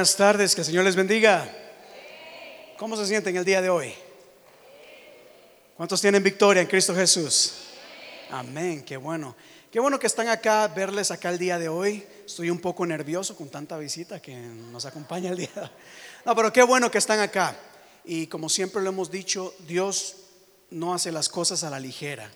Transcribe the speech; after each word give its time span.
Buenas 0.00 0.16
tardes, 0.16 0.54
que 0.54 0.62
el 0.62 0.64
Señor 0.64 0.84
les 0.84 0.96
bendiga. 0.96 1.46
¿Cómo 2.78 2.96
se 2.96 3.04
sienten 3.04 3.36
el 3.36 3.44
día 3.44 3.60
de 3.60 3.68
hoy? 3.68 3.92
¿Cuántos 5.76 6.00
tienen 6.00 6.22
victoria 6.22 6.62
en 6.62 6.68
Cristo 6.68 6.94
Jesús? 6.94 7.52
Amén, 8.30 8.82
qué 8.82 8.96
bueno. 8.96 9.36
Qué 9.70 9.78
bueno 9.78 9.98
que 9.98 10.06
están 10.06 10.28
acá, 10.28 10.68
verles 10.68 11.10
acá 11.10 11.28
el 11.28 11.38
día 11.38 11.58
de 11.58 11.68
hoy. 11.68 12.06
Estoy 12.24 12.48
un 12.48 12.60
poco 12.60 12.86
nervioso 12.86 13.36
con 13.36 13.50
tanta 13.50 13.76
visita 13.76 14.22
que 14.22 14.34
nos 14.34 14.86
acompaña 14.86 15.32
el 15.32 15.36
día. 15.36 15.70
No, 16.24 16.34
pero 16.34 16.50
qué 16.50 16.62
bueno 16.62 16.90
que 16.90 16.96
están 16.96 17.20
acá. 17.20 17.54
Y 18.02 18.26
como 18.28 18.48
siempre 18.48 18.80
lo 18.80 18.88
hemos 18.88 19.10
dicho, 19.10 19.54
Dios 19.68 20.16
no 20.70 20.94
hace 20.94 21.12
las 21.12 21.28
cosas 21.28 21.62
a 21.62 21.68
la 21.68 21.78
ligera. 21.78 22.30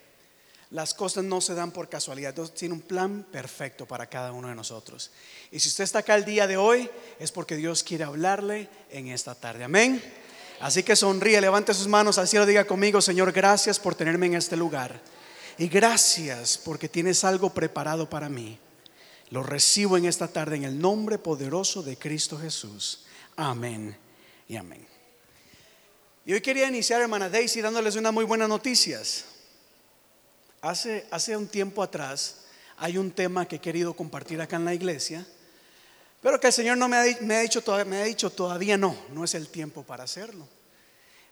Las 0.70 0.94
cosas 0.94 1.24
no 1.24 1.40
se 1.40 1.54
dan 1.54 1.70
por 1.70 1.88
casualidad. 1.88 2.34
Dios 2.34 2.54
tiene 2.54 2.74
un 2.74 2.80
plan 2.80 3.24
perfecto 3.30 3.86
para 3.86 4.06
cada 4.08 4.32
uno 4.32 4.48
de 4.48 4.54
nosotros. 4.54 5.10
Y 5.50 5.60
si 5.60 5.68
usted 5.68 5.84
está 5.84 6.00
acá 6.00 6.14
el 6.16 6.24
día 6.24 6.46
de 6.46 6.56
hoy, 6.56 6.90
es 7.18 7.30
porque 7.30 7.56
Dios 7.56 7.82
quiere 7.82 8.04
hablarle 8.04 8.68
en 8.90 9.08
esta 9.08 9.34
tarde. 9.34 9.64
Amén. 9.64 10.02
Así 10.60 10.82
que 10.82 10.96
sonríe, 10.96 11.40
levante 11.40 11.74
sus 11.74 11.88
manos 11.88 12.18
al 12.18 12.28
cielo, 12.28 12.46
diga 12.46 12.64
conmigo, 12.64 13.00
Señor, 13.00 13.32
gracias 13.32 13.78
por 13.78 13.94
tenerme 13.94 14.26
en 14.26 14.34
este 14.34 14.56
lugar. 14.56 15.00
Y 15.58 15.68
gracias 15.68 16.58
porque 16.58 16.88
tienes 16.88 17.22
algo 17.24 17.50
preparado 17.50 18.08
para 18.08 18.28
mí. 18.28 18.58
Lo 19.30 19.42
recibo 19.42 19.96
en 19.96 20.06
esta 20.06 20.28
tarde 20.28 20.56
en 20.56 20.64
el 20.64 20.78
nombre 20.78 21.18
poderoso 21.18 21.82
de 21.82 21.96
Cristo 21.96 22.38
Jesús. 22.38 23.04
Amén 23.36 23.96
y 24.48 24.56
amén. 24.56 24.86
Y 26.26 26.32
hoy 26.32 26.40
quería 26.40 26.68
iniciar, 26.68 27.02
hermana 27.02 27.28
Daisy, 27.28 27.60
dándoles 27.60 27.96
unas 27.96 28.12
muy 28.12 28.24
buenas 28.24 28.48
noticias. 28.48 29.26
Hace, 30.64 31.06
hace 31.10 31.36
un 31.36 31.46
tiempo 31.46 31.82
atrás 31.82 32.36
hay 32.78 32.96
un 32.96 33.10
tema 33.10 33.46
que 33.46 33.56
he 33.56 33.60
querido 33.60 33.92
compartir 33.92 34.40
acá 34.40 34.56
en 34.56 34.64
la 34.64 34.72
iglesia, 34.72 35.26
pero 36.22 36.40
que 36.40 36.46
el 36.46 36.54
Señor 36.54 36.78
no 36.78 36.88
me 36.88 36.96
ha, 36.96 37.02
me 37.20 37.26
me 37.84 37.96
ha 37.98 38.04
dicho 38.04 38.30
todavía 38.30 38.78
no, 38.78 38.96
no 39.10 39.24
es 39.24 39.34
el 39.34 39.48
tiempo 39.48 39.82
para 39.82 40.04
hacerlo. 40.04 40.48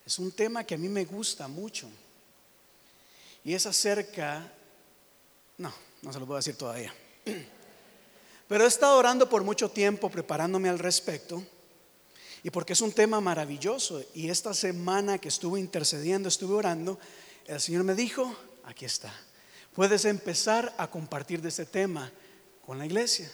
Es 0.04 0.18
un 0.18 0.32
tema 0.32 0.64
que 0.64 0.74
a 0.74 0.78
mí 0.78 0.86
me 0.86 1.06
gusta 1.06 1.48
mucho. 1.48 1.88
Y 3.42 3.54
es 3.54 3.64
acerca, 3.64 4.52
no, 5.56 5.72
no 6.02 6.12
se 6.12 6.20
lo 6.20 6.26
puedo 6.26 6.36
decir 6.36 6.56
todavía. 6.56 6.92
Pero 8.48 8.64
he 8.64 8.68
estado 8.68 8.98
orando 8.98 9.30
por 9.30 9.44
mucho 9.44 9.70
tiempo, 9.70 10.10
preparándome 10.10 10.68
al 10.68 10.78
respecto. 10.78 11.42
Y 12.42 12.50
porque 12.50 12.74
es 12.74 12.82
un 12.82 12.92
tema 12.92 13.18
maravilloso. 13.22 14.04
Y 14.12 14.28
esta 14.28 14.52
semana 14.52 15.16
que 15.16 15.28
estuve 15.28 15.58
intercediendo, 15.58 16.28
estuve 16.28 16.52
orando, 16.52 16.98
el 17.46 17.62
Señor 17.62 17.84
me 17.84 17.94
dijo, 17.94 18.36
aquí 18.64 18.84
está. 18.84 19.12
Puedes 19.74 20.04
empezar 20.04 20.74
a 20.76 20.90
compartir 20.90 21.40
de 21.40 21.48
este 21.48 21.66
tema 21.66 22.10
con 22.64 22.78
la 22.78 22.86
iglesia. 22.86 23.30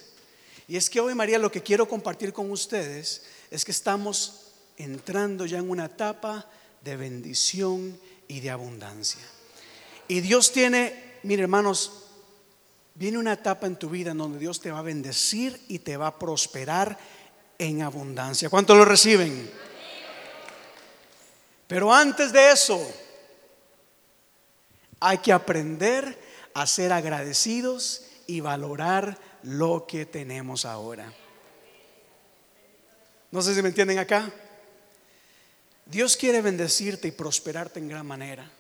Y 0.66 0.76
es 0.76 0.88
que 0.90 1.00
hoy, 1.00 1.14
María, 1.14 1.38
lo 1.38 1.50
que 1.50 1.62
quiero 1.62 1.88
compartir 1.88 2.32
con 2.32 2.50
ustedes 2.50 3.22
es 3.50 3.64
que 3.64 3.72
estamos 3.72 4.52
entrando 4.76 5.46
ya 5.46 5.58
en 5.58 5.70
una 5.70 5.86
etapa 5.86 6.46
de 6.82 6.96
bendición 6.96 7.98
y 8.28 8.40
de 8.40 8.50
abundancia. 8.50 9.22
Y 10.06 10.20
Dios 10.20 10.52
tiene, 10.52 11.18
mire 11.22 11.42
hermanos, 11.42 12.04
viene 12.94 13.18
una 13.18 13.32
etapa 13.32 13.66
en 13.66 13.76
tu 13.76 13.88
vida 13.88 14.12
en 14.12 14.18
donde 14.18 14.38
Dios 14.38 14.60
te 14.60 14.70
va 14.70 14.80
a 14.80 14.82
bendecir 14.82 15.60
y 15.68 15.80
te 15.80 15.96
va 15.96 16.08
a 16.08 16.18
prosperar 16.18 16.98
en 17.58 17.82
abundancia. 17.82 18.48
¿Cuánto 18.48 18.74
lo 18.74 18.84
reciben? 18.84 19.50
Pero 21.66 21.92
antes 21.92 22.32
de 22.32 22.52
eso, 22.52 22.80
hay 25.00 25.18
que 25.18 25.32
aprender 25.32 26.18
a 26.54 26.66
ser 26.66 26.92
agradecidos 26.92 28.04
y 28.26 28.40
valorar 28.40 29.18
lo 29.42 29.86
que 29.86 30.06
tenemos 30.06 30.64
ahora. 30.64 31.12
No 33.30 33.42
sé 33.42 33.54
si 33.54 33.62
me 33.62 33.68
entienden 33.68 33.98
acá. 33.98 34.32
Dios 35.86 36.16
quiere 36.16 36.42
bendecirte 36.42 37.08
y 37.08 37.12
prosperarte 37.12 37.78
en 37.78 37.88
gran 37.88 38.06
manera. 38.06 38.50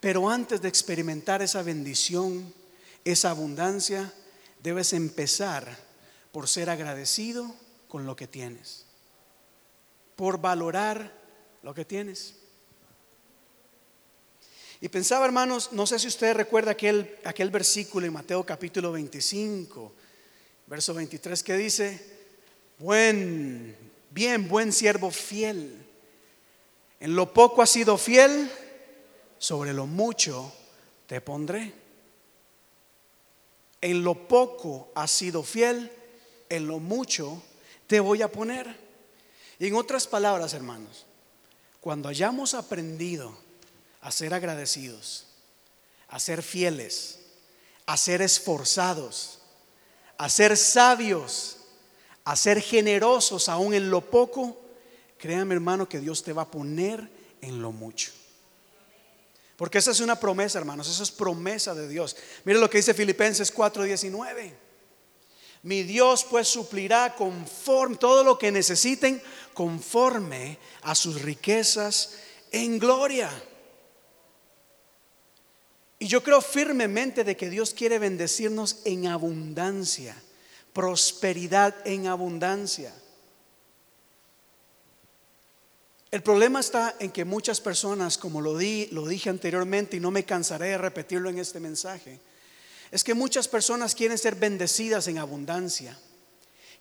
Pero 0.00 0.28
antes 0.28 0.60
de 0.60 0.68
experimentar 0.68 1.42
esa 1.42 1.62
bendición, 1.62 2.52
esa 3.04 3.30
abundancia, 3.30 4.12
debes 4.62 4.92
empezar 4.92 5.76
por 6.32 6.48
ser 6.48 6.70
agradecido 6.70 7.54
con 7.88 8.06
lo 8.06 8.16
que 8.16 8.26
tienes. 8.26 8.84
Por 10.16 10.40
valorar 10.40 11.12
lo 11.62 11.74
que 11.74 11.84
tienes. 11.84 12.34
Y 14.84 14.90
pensaba, 14.90 15.24
hermanos, 15.24 15.70
no 15.72 15.86
sé 15.86 15.98
si 15.98 16.08
usted 16.08 16.34
recuerda 16.34 16.72
aquel, 16.72 17.16
aquel 17.24 17.48
versículo 17.48 18.06
en 18.06 18.12
Mateo 18.12 18.44
capítulo 18.44 18.92
25, 18.92 19.92
verso 20.66 20.92
23, 20.92 21.42
que 21.42 21.56
dice, 21.56 22.06
buen, 22.78 23.74
bien, 24.10 24.46
buen 24.46 24.74
siervo 24.74 25.10
fiel. 25.10 25.74
En 27.00 27.16
lo 27.16 27.32
poco 27.32 27.62
has 27.62 27.70
sido 27.70 27.96
fiel, 27.96 28.50
sobre 29.38 29.72
lo 29.72 29.86
mucho 29.86 30.52
te 31.06 31.22
pondré. 31.22 31.72
En 33.80 34.04
lo 34.04 34.28
poco 34.28 34.92
has 34.94 35.10
sido 35.10 35.42
fiel, 35.44 35.90
en 36.50 36.66
lo 36.66 36.78
mucho 36.78 37.42
te 37.86 38.00
voy 38.00 38.20
a 38.20 38.30
poner. 38.30 38.76
Y 39.58 39.66
en 39.66 39.76
otras 39.76 40.06
palabras, 40.06 40.52
hermanos, 40.52 41.06
cuando 41.80 42.10
hayamos 42.10 42.52
aprendido 42.52 43.43
a 44.04 44.12
ser 44.12 44.34
agradecidos, 44.34 45.24
a 46.08 46.20
ser 46.20 46.42
fieles, 46.42 47.20
a 47.86 47.96
ser 47.96 48.20
esforzados, 48.20 49.38
a 50.18 50.28
ser 50.28 50.58
sabios, 50.58 51.56
a 52.22 52.36
ser 52.36 52.60
generosos 52.60 53.48
aún 53.48 53.72
en 53.72 53.90
lo 53.90 54.02
poco, 54.02 54.60
créame 55.16 55.54
hermano 55.54 55.88
que 55.88 56.00
Dios 56.00 56.22
te 56.22 56.34
va 56.34 56.42
a 56.42 56.50
poner 56.50 57.08
en 57.40 57.62
lo 57.62 57.72
mucho. 57.72 58.12
Porque 59.56 59.78
esa 59.78 59.92
es 59.92 60.00
una 60.00 60.20
promesa, 60.20 60.58
hermanos, 60.58 60.86
esa 60.86 61.02
es 61.02 61.10
promesa 61.10 61.74
de 61.74 61.88
Dios. 61.88 62.14
Mire 62.44 62.58
lo 62.58 62.68
que 62.68 62.78
dice 62.78 62.92
Filipenses 62.92 63.50
4:19. 63.54 64.52
Mi 65.62 65.82
Dios 65.82 66.26
pues 66.28 66.46
suplirá 66.46 67.14
conforme 67.14 67.96
todo 67.96 68.22
lo 68.22 68.38
que 68.38 68.52
necesiten 68.52 69.22
conforme 69.54 70.58
a 70.82 70.94
sus 70.94 71.22
riquezas 71.22 72.16
en 72.52 72.78
gloria. 72.78 73.30
Y 75.98 76.06
yo 76.06 76.22
creo 76.22 76.40
firmemente 76.40 77.24
de 77.24 77.36
que 77.36 77.50
Dios 77.50 77.72
quiere 77.72 77.98
bendecirnos 77.98 78.80
en 78.84 79.06
abundancia, 79.06 80.16
prosperidad 80.72 81.74
en 81.84 82.08
abundancia. 82.08 82.92
El 86.10 86.22
problema 86.22 86.60
está 86.60 86.94
en 87.00 87.10
que 87.10 87.24
muchas 87.24 87.60
personas, 87.60 88.18
como 88.18 88.40
lo, 88.40 88.56
di, 88.56 88.86
lo 88.92 89.06
dije 89.06 89.30
anteriormente 89.30 89.96
y 89.96 90.00
no 90.00 90.10
me 90.10 90.24
cansaré 90.24 90.68
de 90.68 90.78
repetirlo 90.78 91.28
en 91.28 91.38
este 91.38 91.58
mensaje, 91.58 92.20
es 92.92 93.02
que 93.02 93.14
muchas 93.14 93.48
personas 93.48 93.96
quieren 93.96 94.16
ser 94.16 94.36
bendecidas 94.36 95.08
en 95.08 95.18
abundancia, 95.18 95.98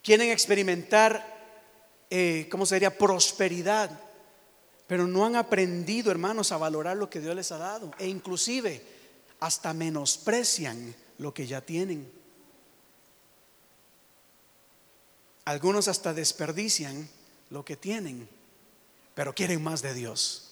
quieren 0.03 0.30
experimentar, 0.30 1.25
eh, 2.12 2.47
¿cómo 2.51 2.68
sería? 2.68 2.95
Prosperidad, 2.95 3.90
pero 4.85 5.07
no 5.07 5.25
han 5.25 5.35
aprendido, 5.35 6.12
hermanos, 6.12 6.51
a 6.51 6.57
valorar 6.57 6.97
lo 6.97 7.09
que 7.09 7.19
Dios 7.19 7.35
les 7.35 7.51
ha 7.51 7.57
dado 7.57 7.91
e 7.97 8.07
inclusive 8.07 8.84
hasta 9.44 9.74
menosprecian 9.74 10.96
lo 11.18 11.34
que 11.34 11.46
ya 11.46 11.59
tienen. 11.59 12.09
Algunos 15.44 15.90
hasta 15.90 16.14
desperdician 16.14 17.09
lo 17.50 17.66
que 17.66 17.76
tienen, 17.76 18.30
pero 19.14 19.36
quieren 19.36 19.62
más 19.62 19.81
de 19.81 19.94
Dios. 19.94 20.52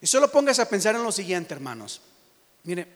Y 0.00 0.06
solo 0.06 0.30
pongas 0.30 0.60
a 0.60 0.68
pensar 0.68 0.94
en 0.94 1.02
lo 1.02 1.10
siguiente, 1.10 1.52
hermanos. 1.52 2.00
Mire, 2.62 2.86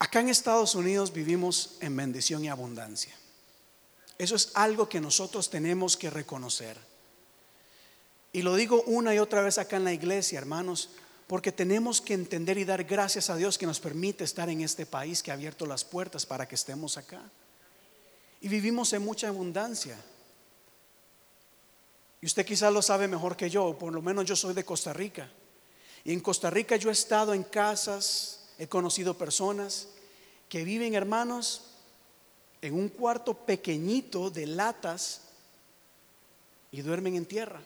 acá 0.00 0.18
en 0.18 0.30
Estados 0.30 0.74
Unidos 0.74 1.12
vivimos 1.12 1.76
en 1.78 1.94
bendición 1.94 2.44
y 2.44 2.48
abundancia. 2.48 3.14
Eso 4.18 4.34
es 4.34 4.50
algo 4.54 4.88
que 4.88 5.00
nosotros 5.00 5.50
tenemos 5.50 5.96
que 5.96 6.10
reconocer. 6.10 6.76
Y 8.32 8.42
lo 8.42 8.56
digo 8.56 8.82
una 8.86 9.14
y 9.14 9.20
otra 9.20 9.40
vez 9.42 9.58
acá 9.58 9.76
en 9.76 9.84
la 9.84 9.92
iglesia, 9.92 10.40
hermanos, 10.40 10.90
porque 11.32 11.50
tenemos 11.50 12.02
que 12.02 12.12
entender 12.12 12.58
y 12.58 12.66
dar 12.66 12.84
gracias 12.84 13.30
a 13.30 13.36
Dios 13.36 13.56
que 13.56 13.64
nos 13.64 13.80
permite 13.80 14.22
estar 14.22 14.50
en 14.50 14.60
este 14.60 14.84
país 14.84 15.22
que 15.22 15.30
ha 15.30 15.34
abierto 15.34 15.64
las 15.64 15.82
puertas 15.82 16.26
para 16.26 16.46
que 16.46 16.56
estemos 16.56 16.98
acá. 16.98 17.22
Y 18.42 18.48
vivimos 18.48 18.92
en 18.92 19.02
mucha 19.02 19.28
abundancia. 19.28 19.96
Y 22.20 22.26
usted 22.26 22.44
quizás 22.44 22.70
lo 22.70 22.82
sabe 22.82 23.08
mejor 23.08 23.34
que 23.34 23.48
yo, 23.48 23.78
por 23.78 23.94
lo 23.94 24.02
menos 24.02 24.26
yo 24.26 24.36
soy 24.36 24.52
de 24.52 24.62
Costa 24.62 24.92
Rica. 24.92 25.26
Y 26.04 26.12
en 26.12 26.20
Costa 26.20 26.50
Rica 26.50 26.76
yo 26.76 26.90
he 26.90 26.92
estado 26.92 27.32
en 27.32 27.44
casas, 27.44 28.50
he 28.58 28.66
conocido 28.66 29.16
personas 29.16 29.88
que 30.50 30.64
viven, 30.64 30.94
hermanos, 30.94 31.62
en 32.60 32.74
un 32.74 32.90
cuarto 32.90 33.32
pequeñito 33.32 34.28
de 34.28 34.48
latas 34.48 35.22
y 36.70 36.82
duermen 36.82 37.16
en 37.16 37.24
tierra. 37.24 37.62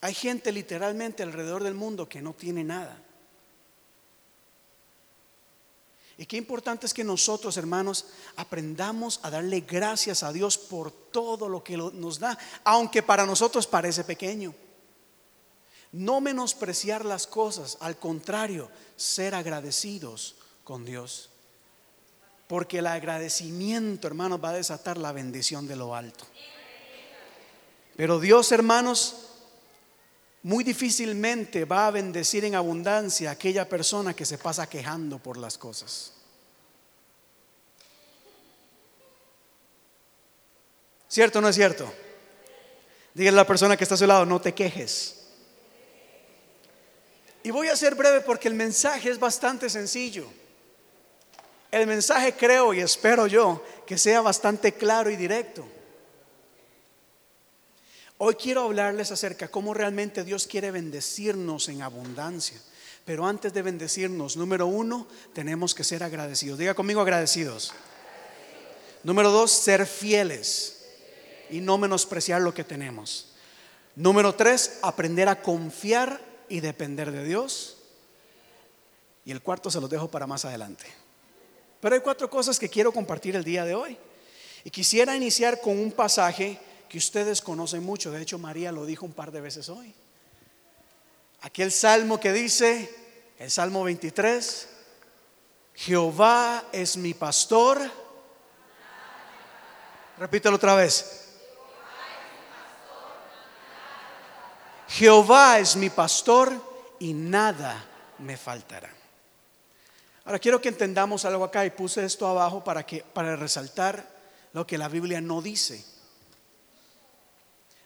Hay 0.00 0.14
gente 0.14 0.50
literalmente 0.52 1.22
alrededor 1.22 1.62
del 1.62 1.74
mundo 1.74 2.08
que 2.08 2.22
no 2.22 2.32
tiene 2.32 2.64
nada. 2.64 3.02
Y 6.20 6.26
qué 6.26 6.36
importante 6.36 6.84
es 6.84 6.92
que 6.92 7.02
nosotros, 7.02 7.56
hermanos, 7.56 8.04
aprendamos 8.36 9.20
a 9.22 9.30
darle 9.30 9.60
gracias 9.60 10.22
a 10.22 10.32
Dios 10.32 10.58
por 10.58 10.90
todo 10.90 11.48
lo 11.48 11.64
que 11.64 11.78
nos 11.78 12.18
da, 12.18 12.38
aunque 12.62 13.02
para 13.02 13.24
nosotros 13.24 13.66
parece 13.66 14.04
pequeño. 14.04 14.54
No 15.92 16.20
menospreciar 16.20 17.06
las 17.06 17.26
cosas, 17.26 17.78
al 17.80 17.96
contrario, 17.98 18.70
ser 18.96 19.34
agradecidos 19.34 20.36
con 20.62 20.84
Dios. 20.84 21.30
Porque 22.48 22.80
el 22.80 22.86
agradecimiento, 22.86 24.06
hermanos, 24.06 24.44
va 24.44 24.50
a 24.50 24.54
desatar 24.54 24.98
la 24.98 25.12
bendición 25.12 25.66
de 25.66 25.76
lo 25.76 25.94
alto. 25.94 26.26
Pero 27.96 28.20
Dios, 28.20 28.52
hermanos, 28.52 29.29
muy 30.42 30.64
difícilmente 30.64 31.64
va 31.64 31.86
a 31.86 31.90
bendecir 31.90 32.44
en 32.44 32.54
abundancia 32.54 33.28
a 33.28 33.32
aquella 33.32 33.68
persona 33.68 34.14
que 34.14 34.24
se 34.24 34.38
pasa 34.38 34.68
quejando 34.68 35.18
por 35.18 35.36
las 35.36 35.58
cosas. 35.58 36.12
¿Cierto 41.08 41.40
o 41.40 41.42
no 41.42 41.48
es 41.48 41.56
cierto? 41.56 41.92
Dígale 43.12 43.36
a 43.36 43.42
la 43.42 43.46
persona 43.46 43.76
que 43.76 43.84
está 43.84 43.96
a 43.96 43.98
su 43.98 44.06
lado, 44.06 44.24
no 44.24 44.40
te 44.40 44.54
quejes. 44.54 45.16
Y 47.42 47.50
voy 47.50 47.68
a 47.68 47.76
ser 47.76 47.94
breve 47.94 48.20
porque 48.20 48.48
el 48.48 48.54
mensaje 48.54 49.10
es 49.10 49.18
bastante 49.18 49.68
sencillo. 49.68 50.26
El 51.70 51.86
mensaje 51.86 52.34
creo 52.34 52.72
y 52.72 52.80
espero 52.80 53.26
yo 53.26 53.64
que 53.86 53.98
sea 53.98 54.20
bastante 54.20 54.72
claro 54.72 55.10
y 55.10 55.16
directo. 55.16 55.66
Hoy 58.22 58.34
quiero 58.34 58.64
hablarles 58.64 59.10
acerca 59.12 59.46
de 59.46 59.50
cómo 59.50 59.72
realmente 59.72 60.24
Dios 60.24 60.46
quiere 60.46 60.70
bendecirnos 60.70 61.70
en 61.70 61.80
abundancia. 61.80 62.60
Pero 63.06 63.24
antes 63.24 63.54
de 63.54 63.62
bendecirnos, 63.62 64.36
número 64.36 64.66
uno, 64.66 65.06
tenemos 65.32 65.74
que 65.74 65.84
ser 65.84 66.02
agradecidos. 66.02 66.58
Diga 66.58 66.74
conmigo 66.74 67.00
agradecidos. 67.00 67.72
Número 69.04 69.30
dos, 69.30 69.50
ser 69.50 69.86
fieles 69.86 70.84
y 71.48 71.62
no 71.62 71.78
menospreciar 71.78 72.42
lo 72.42 72.52
que 72.52 72.62
tenemos. 72.62 73.32
Número 73.96 74.34
tres, 74.34 74.80
aprender 74.82 75.26
a 75.30 75.40
confiar 75.40 76.20
y 76.50 76.60
depender 76.60 77.12
de 77.12 77.24
Dios. 77.24 77.78
Y 79.24 79.30
el 79.30 79.40
cuarto 79.40 79.70
se 79.70 79.80
los 79.80 79.88
dejo 79.88 80.10
para 80.10 80.26
más 80.26 80.44
adelante. 80.44 80.84
Pero 81.80 81.94
hay 81.94 82.02
cuatro 82.02 82.28
cosas 82.28 82.58
que 82.58 82.68
quiero 82.68 82.92
compartir 82.92 83.34
el 83.34 83.44
día 83.44 83.64
de 83.64 83.74
hoy. 83.74 83.96
Y 84.62 84.68
quisiera 84.68 85.16
iniciar 85.16 85.62
con 85.62 85.78
un 85.78 85.90
pasaje 85.90 86.60
que 86.90 86.98
ustedes 86.98 87.40
conocen 87.40 87.84
mucho. 87.84 88.10
De 88.10 88.20
hecho, 88.20 88.36
María 88.36 88.72
lo 88.72 88.84
dijo 88.84 89.06
un 89.06 89.12
par 89.12 89.30
de 89.30 89.40
veces 89.40 89.68
hoy. 89.68 89.94
Aquel 91.42 91.70
salmo 91.70 92.18
que 92.18 92.32
dice, 92.32 92.92
el 93.38 93.48
Salmo 93.48 93.84
23, 93.84 94.68
Jehová 95.76 96.64
es 96.72 96.96
mi 96.96 97.14
pastor. 97.14 97.80
Repítelo 100.18 100.56
otra 100.56 100.74
vez. 100.74 101.28
Jehová 104.88 105.60
es 105.60 105.76
mi 105.76 105.90
pastor 105.90 106.52
y 106.98 107.14
nada 107.14 107.84
me 108.18 108.36
faltará. 108.36 108.90
Ahora 110.24 110.40
quiero 110.40 110.60
que 110.60 110.68
entendamos 110.68 111.24
algo 111.24 111.44
acá 111.44 111.64
y 111.64 111.70
puse 111.70 112.04
esto 112.04 112.26
abajo 112.26 112.64
para 112.64 112.84
que 112.84 113.04
para 113.04 113.36
resaltar 113.36 114.04
lo 114.52 114.66
que 114.66 114.76
la 114.76 114.88
Biblia 114.88 115.20
no 115.20 115.40
dice. 115.40 115.99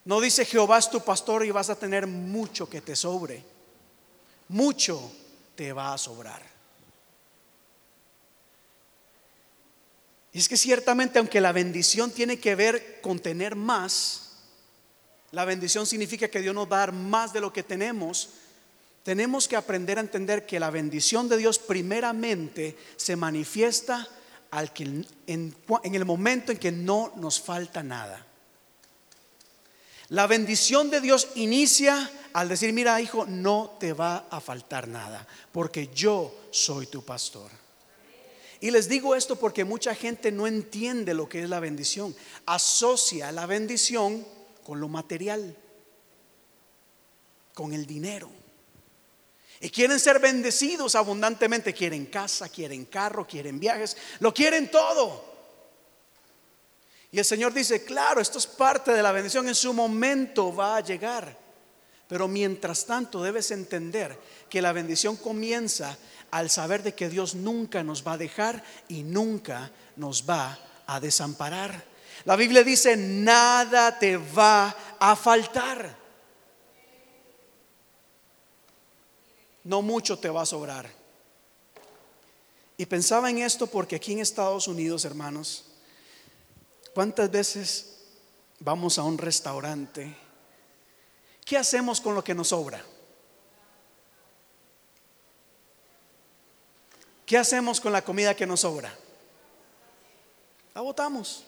No 0.04 0.20
dice 0.20 0.44
Jehová 0.44 0.78
es 0.78 0.90
tu 0.90 1.00
pastor 1.00 1.44
y 1.44 1.50
vas 1.50 1.70
a 1.70 1.78
tener 1.78 2.06
mucho 2.06 2.68
que 2.68 2.80
te 2.80 2.94
sobre. 2.94 3.42
Mucho 4.48 5.10
te 5.54 5.72
va 5.72 5.94
a 5.94 5.98
sobrar. 5.98 6.42
Y 10.32 10.38
es 10.38 10.48
que 10.48 10.56
ciertamente 10.56 11.18
aunque 11.18 11.40
la 11.40 11.52
bendición 11.52 12.10
tiene 12.10 12.38
que 12.38 12.54
ver 12.54 13.00
con 13.00 13.18
tener 13.18 13.54
más, 13.54 14.32
la 15.30 15.44
bendición 15.44 15.86
significa 15.86 16.28
que 16.28 16.40
Dios 16.40 16.54
nos 16.54 16.70
va 16.70 16.76
a 16.76 16.80
dar 16.80 16.92
más 16.92 17.32
de 17.32 17.40
lo 17.40 17.52
que 17.52 17.62
tenemos, 17.62 18.30
tenemos 19.04 19.48
que 19.48 19.56
aprender 19.56 19.98
a 19.98 20.00
entender 20.00 20.44
que 20.44 20.60
la 20.60 20.70
bendición 20.70 21.28
de 21.28 21.36
Dios 21.36 21.58
primeramente 21.58 22.76
se 22.96 23.16
manifiesta 23.16 24.08
al 24.50 24.72
que, 24.72 24.84
en, 24.84 25.06
en 25.26 25.94
el 25.94 26.04
momento 26.04 26.52
en 26.52 26.58
que 26.58 26.72
no 26.72 27.12
nos 27.16 27.40
falta 27.40 27.82
nada. 27.82 28.26
La 30.08 30.26
bendición 30.26 30.90
de 30.90 31.00
Dios 31.00 31.28
inicia 31.34 32.10
al 32.34 32.48
decir, 32.48 32.72
mira 32.72 33.00
hijo, 33.00 33.26
no 33.26 33.76
te 33.78 33.92
va 33.92 34.26
a 34.30 34.40
faltar 34.40 34.88
nada, 34.88 35.26
porque 35.52 35.88
yo 35.94 36.34
soy 36.50 36.86
tu 36.86 37.04
pastor. 37.04 37.50
Y 38.60 38.70
les 38.70 38.88
digo 38.88 39.14
esto 39.14 39.36
porque 39.36 39.64
mucha 39.64 39.94
gente 39.94 40.32
no 40.32 40.46
entiende 40.46 41.12
lo 41.14 41.28
que 41.28 41.42
es 41.42 41.48
la 41.48 41.60
bendición. 41.60 42.16
Asocia 42.46 43.30
la 43.30 43.46
bendición 43.46 44.26
con 44.64 44.80
lo 44.80 44.88
material, 44.88 45.54
con 47.52 47.74
el 47.74 47.86
dinero. 47.86 48.30
Y 49.60 49.70
quieren 49.70 50.00
ser 50.00 50.18
bendecidos 50.18 50.94
abundantemente. 50.94 51.74
Quieren 51.74 52.06
casa, 52.06 52.48
quieren 52.48 52.86
carro, 52.86 53.26
quieren 53.26 53.60
viajes, 53.60 53.96
lo 54.20 54.32
quieren 54.32 54.70
todo. 54.70 55.33
Y 57.14 57.20
el 57.20 57.24
Señor 57.24 57.54
dice, 57.54 57.84
claro, 57.84 58.20
esto 58.20 58.38
es 58.38 58.46
parte 58.48 58.90
de 58.90 59.00
la 59.00 59.12
bendición, 59.12 59.46
en 59.46 59.54
su 59.54 59.72
momento 59.72 60.52
va 60.52 60.78
a 60.78 60.80
llegar. 60.80 61.38
Pero 62.08 62.26
mientras 62.26 62.86
tanto 62.86 63.22
debes 63.22 63.52
entender 63.52 64.18
que 64.50 64.60
la 64.60 64.72
bendición 64.72 65.16
comienza 65.16 65.96
al 66.32 66.50
saber 66.50 66.82
de 66.82 66.96
que 66.96 67.08
Dios 67.08 67.36
nunca 67.36 67.84
nos 67.84 68.04
va 68.04 68.14
a 68.14 68.18
dejar 68.18 68.64
y 68.88 69.04
nunca 69.04 69.70
nos 69.94 70.28
va 70.28 70.58
a 70.88 70.98
desamparar. 70.98 71.84
La 72.24 72.34
Biblia 72.34 72.64
dice, 72.64 72.96
nada 72.96 73.96
te 73.96 74.16
va 74.16 74.74
a 74.98 75.14
faltar. 75.14 75.96
No 79.62 79.82
mucho 79.82 80.18
te 80.18 80.30
va 80.30 80.42
a 80.42 80.46
sobrar. 80.46 80.90
Y 82.76 82.86
pensaba 82.86 83.30
en 83.30 83.38
esto 83.38 83.68
porque 83.68 83.94
aquí 83.94 84.14
en 84.14 84.18
Estados 84.18 84.66
Unidos, 84.66 85.04
hermanos, 85.04 85.66
¿Cuántas 86.94 87.28
veces 87.28 87.96
vamos 88.60 88.98
a 88.98 89.02
un 89.02 89.18
restaurante? 89.18 90.16
¿Qué 91.44 91.58
hacemos 91.58 92.00
con 92.00 92.14
lo 92.14 92.22
que 92.22 92.34
nos 92.34 92.48
sobra? 92.48 92.82
¿Qué 97.26 97.36
hacemos 97.36 97.80
con 97.80 97.92
la 97.92 98.02
comida 98.02 98.36
que 98.36 98.46
nos 98.46 98.60
sobra? 98.60 98.94
La 100.72 100.82
botamos. 100.82 101.44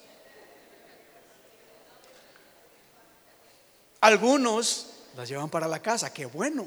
Algunos 4.01 4.91
la 5.17 5.25
llevan 5.25 5.49
para 5.49 5.69
la 5.69 5.81
casa, 5.81 6.13
qué 6.13 6.27
bueno. 6.27 6.67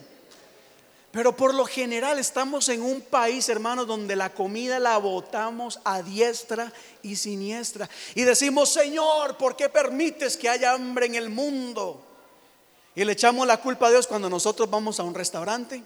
Pero 1.12 1.36
por 1.36 1.56
lo 1.56 1.66
general 1.66 2.20
estamos 2.20 2.70
en 2.70 2.84
un 2.84 3.02
país, 3.02 3.50
hermanos, 3.50 3.88
donde 3.88 4.16
la 4.16 4.32
comida 4.32 4.80
la 4.80 4.98
botamos 4.98 5.80
a 5.84 6.04
diestra 6.04 6.72
y 7.02 7.16
siniestra. 7.16 7.90
Y 8.14 8.24
decimos, 8.24 8.70
Señor, 8.70 9.36
¿por 9.38 9.56
qué 9.56 9.70
permites 9.70 10.38
que 10.38 10.50
haya 10.50 10.74
hambre 10.74 11.08
en 11.08 11.16
el 11.16 11.30
mundo? 11.30 12.06
Y 12.96 13.04
le 13.04 13.14
echamos 13.14 13.48
la 13.48 13.58
culpa 13.58 13.88
a 13.88 13.92
Dios 13.92 14.06
cuando 14.06 14.30
nosotros 14.30 14.70
vamos 14.70 15.00
a 15.00 15.04
un 15.04 15.16
restaurante 15.16 15.84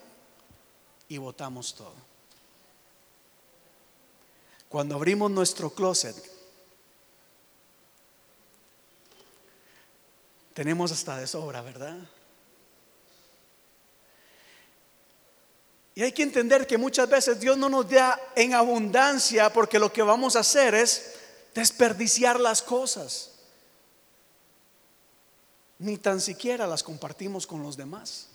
y 1.08 1.18
botamos 1.18 1.74
todo. 1.74 1.94
Cuando 4.68 4.96
abrimos 4.96 5.32
nuestro 5.32 5.70
closet, 5.70 6.16
tenemos 10.54 10.92
hasta 10.92 11.18
de 11.18 11.28
sobra, 11.28 11.62
¿verdad? 11.62 11.98
Y 15.96 16.02
hay 16.02 16.12
que 16.12 16.24
entender 16.24 16.66
que 16.66 16.78
muchas 16.78 17.08
veces 17.08 17.40
Dios 17.40 17.58
no 17.58 17.70
nos 17.70 17.90
da 17.90 18.20
en 18.36 18.54
abundancia 18.54 19.54
porque 19.54 19.78
lo 19.78 19.94
que 19.94 20.02
vamos 20.02 20.36
a 20.36 20.40
hacer 20.40 20.74
es 20.74 21.16
desperdiciar 21.54 22.40
las 22.40 22.62
cosas. 22.62 23.32
Ni 25.78 25.98
tan 25.98 26.20
siquiera 26.20 26.66
las 26.66 26.82
compartimos 26.82 27.46
con 27.46 27.62
los 27.62 27.78
demás. 27.78 28.28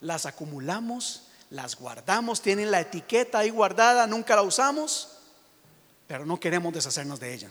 Las 0.00 0.26
acumulamos, 0.26 1.28
las 1.48 1.76
guardamos, 1.76 2.42
tienen 2.42 2.70
la 2.70 2.80
etiqueta 2.80 3.38
ahí 3.38 3.50
guardada, 3.50 4.06
nunca 4.06 4.36
la 4.36 4.42
usamos, 4.42 5.16
pero 6.06 6.26
no 6.26 6.38
queremos 6.38 6.74
deshacernos 6.74 7.18
de 7.20 7.32
ella. 7.32 7.50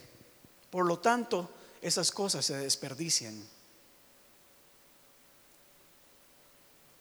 Por 0.70 0.86
lo 0.86 1.00
tanto, 1.00 1.50
esas 1.82 2.12
cosas 2.12 2.44
se 2.44 2.56
desperdician. 2.56 3.42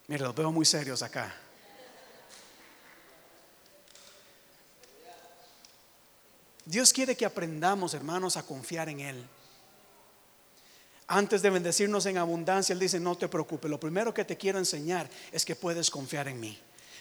Mire, 0.08 0.24
los 0.24 0.36
veo 0.36 0.52
muy 0.52 0.66
serios 0.66 1.04
acá. 1.04 1.36
Dios 6.66 6.92
quiere 6.92 7.16
que 7.16 7.26
aprendamos, 7.26 7.94
hermanos, 7.94 8.38
a 8.38 8.44
confiar 8.44 8.90
en 8.90 9.00
Él. 9.00 9.26
Antes 11.08 11.44
de 11.44 11.52
bendecirnos 11.52 12.06
en 12.08 12.18
abundancia, 12.18 12.74
Él 12.74 12.80
dice, 12.80 13.00
no 13.00 13.16
te 13.16 13.28
preocupes, 13.28 13.70
lo 13.70 13.80
primero 13.80 14.14
que 14.14 14.26
te 14.26 14.38
quiero 14.38 14.58
enseñar 14.58 15.10
es 15.32 15.46
que 15.46 15.56
puedes 15.56 15.92
confiar 15.92 16.28
en 16.28 16.40
mí. 16.40 16.60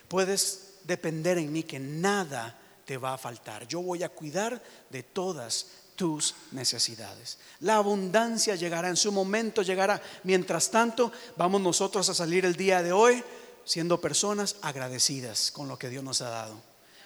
Puedes 0.08 0.74
depender 0.84 1.38
en 1.38 1.50
mí, 1.50 1.62
que 1.62 1.78
nada 1.78 2.58
te 2.84 2.98
va 2.98 3.14
a 3.14 3.18
faltar. 3.18 3.66
Yo 3.66 3.80
voy 3.80 4.02
a 4.02 4.10
cuidar 4.10 4.62
de 4.90 5.02
todas 5.02 5.66
tus 5.96 6.34
necesidades. 6.52 7.38
La 7.60 7.76
abundancia 7.76 8.56
llegará 8.56 8.88
en 8.88 8.96
su 8.96 9.12
momento, 9.12 9.62
llegará. 9.62 10.02
Mientras 10.24 10.70
tanto, 10.70 11.10
vamos 11.36 11.60
nosotros 11.60 12.08
a 12.08 12.14
salir 12.14 12.44
el 12.44 12.56
día 12.56 12.82
de 12.82 12.92
hoy 12.92 13.22
siendo 13.64 14.00
personas 14.00 14.56
agradecidas 14.60 15.50
con 15.50 15.68
lo 15.68 15.78
que 15.78 15.88
Dios 15.88 16.04
nos 16.04 16.20
ha 16.20 16.28
dado, 16.28 16.60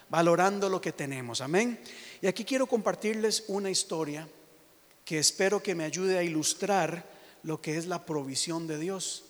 valorando 0.09 0.69
lo 0.69 0.81
que 0.81 0.91
tenemos. 0.91 1.39
Amén. 1.39 1.79
Y 2.21 2.27
aquí 2.27 2.43
quiero 2.43 2.67
compartirles 2.67 3.45
una 3.47 3.69
historia 3.69 4.27
que 5.05 5.19
espero 5.19 5.63
que 5.63 5.75
me 5.75 5.85
ayude 5.85 6.17
a 6.17 6.23
ilustrar 6.23 7.03
lo 7.43 7.61
que 7.61 7.77
es 7.77 7.87
la 7.87 8.05
provisión 8.05 8.67
de 8.67 8.77
Dios, 8.77 9.23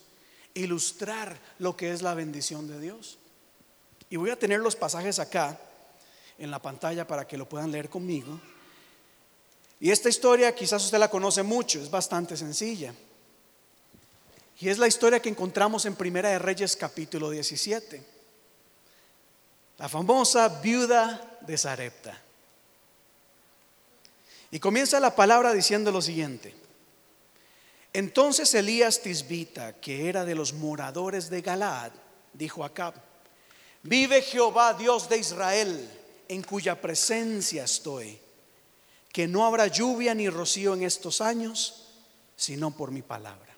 ilustrar 0.53 1.39
lo 1.59 1.77
que 1.77 1.91
es 1.91 2.01
la 2.01 2.15
bendición 2.15 2.67
de 2.67 2.79
Dios. 2.79 3.19
Y 4.09 4.15
voy 4.15 4.31
a 4.31 4.39
tener 4.39 4.59
los 4.59 4.75
pasajes 4.75 5.19
acá 5.19 5.59
en 6.37 6.49
la 6.49 6.61
pantalla 6.61 7.05
para 7.05 7.27
que 7.27 7.37
lo 7.37 7.47
puedan 7.47 7.71
leer 7.71 7.89
conmigo. 7.89 8.39
Y 9.79 9.91
esta 9.91 10.09
historia 10.09 10.53
quizás 10.55 10.83
usted 10.83 10.97
la 10.97 11.09
conoce 11.09 11.43
mucho, 11.43 11.79
es 11.79 11.89
bastante 11.89 12.35
sencilla. 12.35 12.93
Y 14.59 14.67
es 14.67 14.77
la 14.77 14.87
historia 14.87 15.21
que 15.21 15.29
encontramos 15.29 15.85
en 15.85 15.95
Primera 15.95 16.29
de 16.29 16.39
Reyes 16.39 16.75
capítulo 16.75 17.29
17. 17.29 18.03
La 19.77 19.87
famosa 19.87 20.59
viuda 20.61 21.39
de 21.41 21.57
Sarepta. 21.57 22.28
Y 24.51 24.59
comienza 24.59 24.99
la 24.99 25.15
palabra 25.15 25.53
diciendo 25.53 25.91
lo 25.91 26.01
siguiente. 26.01 26.55
Entonces 27.93 28.53
Elías 28.53 29.01
Tisbita, 29.01 29.73
que 29.73 30.09
era 30.09 30.25
de 30.25 30.35
los 30.35 30.53
moradores 30.53 31.29
de 31.29 31.41
Galaad, 31.41 31.91
dijo 32.33 32.63
a 32.63 32.67
Acab, 32.67 32.93
vive 33.83 34.21
Jehová 34.21 34.73
Dios 34.73 35.09
de 35.09 35.17
Israel, 35.17 35.89
en 36.27 36.43
cuya 36.43 36.79
presencia 36.79 37.63
estoy 37.63 38.19
que 39.11 39.27
no 39.27 39.45
habrá 39.45 39.67
lluvia 39.67 40.13
ni 40.13 40.29
rocío 40.29 40.73
en 40.73 40.83
estos 40.83 41.21
años, 41.21 41.87
sino 42.35 42.71
por 42.71 42.91
mi 42.91 43.01
palabra. 43.01 43.55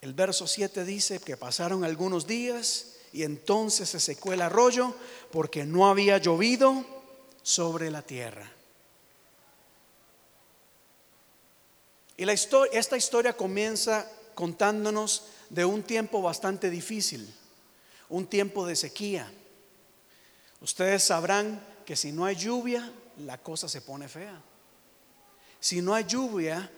El 0.00 0.14
verso 0.14 0.46
7 0.46 0.84
dice 0.84 1.18
que 1.18 1.36
pasaron 1.36 1.84
algunos 1.84 2.26
días 2.26 2.96
y 3.12 3.24
entonces 3.24 3.88
se 3.88 4.00
secó 4.00 4.32
el 4.32 4.42
arroyo 4.42 4.94
porque 5.32 5.64
no 5.64 5.88
había 5.88 6.18
llovido 6.18 6.84
sobre 7.42 7.90
la 7.90 8.02
tierra. 8.02 8.55
Y 12.16 12.24
esta 12.28 12.96
historia 12.96 13.36
comienza 13.36 14.10
contándonos 14.34 15.24
de 15.50 15.64
un 15.64 15.82
tiempo 15.82 16.22
bastante 16.22 16.70
difícil, 16.70 17.32
un 18.08 18.26
tiempo 18.26 18.66
de 18.66 18.76
sequía. 18.76 19.30
Ustedes 20.60 21.04
sabrán 21.04 21.60
que 21.84 21.96
si 21.96 22.12
no 22.12 22.24
hay 22.24 22.36
lluvia, 22.36 22.92
la 23.18 23.38
cosa 23.38 23.68
se 23.68 23.80
pone 23.80 24.08
fea. 24.08 24.40
Si 25.60 25.82
no 25.82 25.94
hay 25.94 26.04
lluvia, 26.04 26.70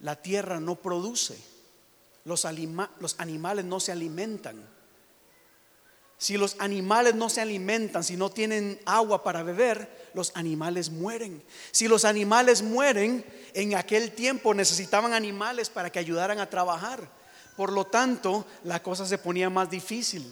la 0.00 0.16
tierra 0.16 0.60
no 0.60 0.76
produce. 0.76 1.36
Los, 2.24 2.46
los, 3.00 3.14
animales 3.18 3.64
no 3.64 3.80
se 3.80 3.92
alimentan. 3.92 4.68
Si 6.18 6.36
los 6.36 6.56
animales 6.58 7.14
no 7.14 7.28
se 7.28 7.40
alimentan, 7.40 8.02
si 8.02 8.16
no 8.16 8.30
tienen 8.30 8.80
agua 8.84 9.22
para 9.22 9.42
beber, 9.42 10.05
los 10.16 10.32
animales 10.34 10.88
mueren. 10.88 11.42
Si 11.70 11.86
los 11.86 12.06
animales 12.06 12.62
mueren, 12.62 13.22
en 13.52 13.74
aquel 13.74 14.12
tiempo 14.12 14.54
necesitaban 14.54 15.12
animales 15.12 15.68
para 15.68 15.92
que 15.92 15.98
ayudaran 15.98 16.40
a 16.40 16.48
trabajar. 16.48 17.06
Por 17.54 17.70
lo 17.70 17.84
tanto, 17.84 18.46
la 18.64 18.82
cosa 18.82 19.06
se 19.06 19.18
ponía 19.18 19.50
más 19.50 19.68
difícil. 19.68 20.26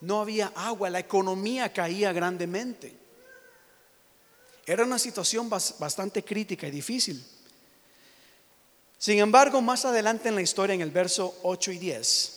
No 0.00 0.20
había 0.20 0.52
agua, 0.54 0.88
la 0.88 1.00
economía 1.00 1.72
caía 1.72 2.12
grandemente. 2.12 2.96
Era 4.64 4.84
una 4.84 5.00
situación 5.00 5.50
bastante 5.50 6.24
crítica 6.24 6.68
y 6.68 6.70
difícil. 6.70 7.24
Sin 8.98 9.18
embargo, 9.18 9.60
más 9.60 9.84
adelante 9.84 10.28
en 10.28 10.36
la 10.36 10.42
historia, 10.42 10.74
en 10.74 10.80
el 10.80 10.92
verso 10.92 11.36
8 11.42 11.72
y 11.72 11.78
10, 11.78 12.34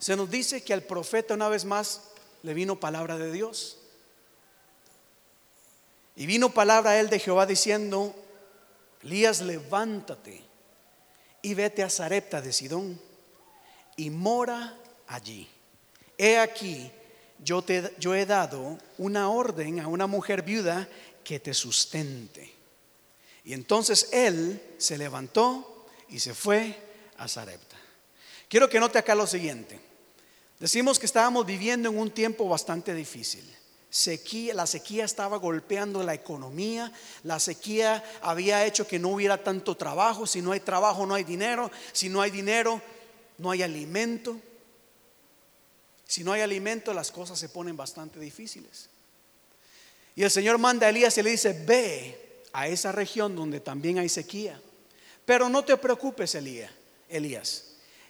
se 0.00 0.16
nos 0.16 0.28
dice 0.30 0.62
que 0.64 0.72
al 0.72 0.82
profeta 0.82 1.34
una 1.34 1.48
vez 1.48 1.64
más 1.64 2.02
le 2.42 2.54
vino 2.54 2.80
palabra 2.80 3.18
de 3.18 3.30
Dios. 3.30 3.77
Y 6.18 6.26
vino 6.26 6.50
palabra 6.50 6.90
a 6.90 6.98
él 6.98 7.08
de 7.10 7.20
Jehová 7.20 7.46
diciendo, 7.46 8.12
Elías, 9.04 9.40
levántate 9.40 10.42
y 11.42 11.54
vete 11.54 11.84
a 11.84 11.88
Zarepta 11.88 12.42
de 12.42 12.52
Sidón 12.52 13.00
y 13.96 14.10
mora 14.10 14.76
allí. 15.06 15.48
He 16.18 16.36
aquí, 16.36 16.90
yo, 17.38 17.62
te, 17.62 17.94
yo 18.00 18.16
he 18.16 18.26
dado 18.26 18.78
una 18.98 19.30
orden 19.30 19.78
a 19.78 19.86
una 19.86 20.08
mujer 20.08 20.42
viuda 20.42 20.88
que 21.22 21.38
te 21.38 21.54
sustente. 21.54 22.52
Y 23.44 23.52
entonces 23.52 24.08
él 24.10 24.60
se 24.76 24.98
levantó 24.98 25.86
y 26.08 26.18
se 26.18 26.34
fue 26.34 26.76
a 27.16 27.28
Sarepta. 27.28 27.76
Quiero 28.48 28.68
que 28.68 28.80
note 28.80 28.98
acá 28.98 29.14
lo 29.14 29.28
siguiente. 29.28 29.78
Decimos 30.58 30.98
que 30.98 31.06
estábamos 31.06 31.46
viviendo 31.46 31.88
en 31.88 31.96
un 31.96 32.10
tiempo 32.10 32.48
bastante 32.48 32.92
difícil. 32.92 33.57
Sequía, 33.90 34.52
la 34.52 34.66
sequía 34.66 35.04
estaba 35.04 35.38
golpeando 35.38 36.02
la 36.02 36.12
economía, 36.12 36.92
la 37.22 37.40
sequía 37.40 38.04
había 38.20 38.66
hecho 38.66 38.86
que 38.86 38.98
no 38.98 39.08
hubiera 39.08 39.42
tanto 39.42 39.76
trabajo, 39.76 40.26
si 40.26 40.42
no 40.42 40.52
hay 40.52 40.60
trabajo 40.60 41.06
no 41.06 41.14
hay 41.14 41.24
dinero, 41.24 41.70
si 41.92 42.10
no 42.10 42.20
hay 42.20 42.30
dinero 42.30 42.82
no 43.38 43.50
hay 43.50 43.62
alimento. 43.62 44.38
Si 46.06 46.24
no 46.24 46.32
hay 46.32 46.40
alimento, 46.40 46.92
las 46.92 47.10
cosas 47.10 47.38
se 47.38 47.48
ponen 47.48 47.76
bastante 47.76 48.18
difíciles. 48.18 48.88
Y 50.16 50.22
el 50.22 50.30
Señor 50.30 50.58
manda 50.58 50.86
a 50.86 50.90
Elías 50.90 51.16
y 51.18 51.22
le 51.22 51.30
dice, 51.30 51.52
ve 51.66 52.42
a 52.52 52.66
esa 52.66 52.92
región 52.92 53.36
donde 53.36 53.60
también 53.60 53.98
hay 53.98 54.08
sequía. 54.08 54.60
Pero 55.24 55.48
no 55.48 55.64
te 55.64 55.76
preocupes, 55.76 56.34
Elías, 56.34 56.72
Elías, 57.08 57.64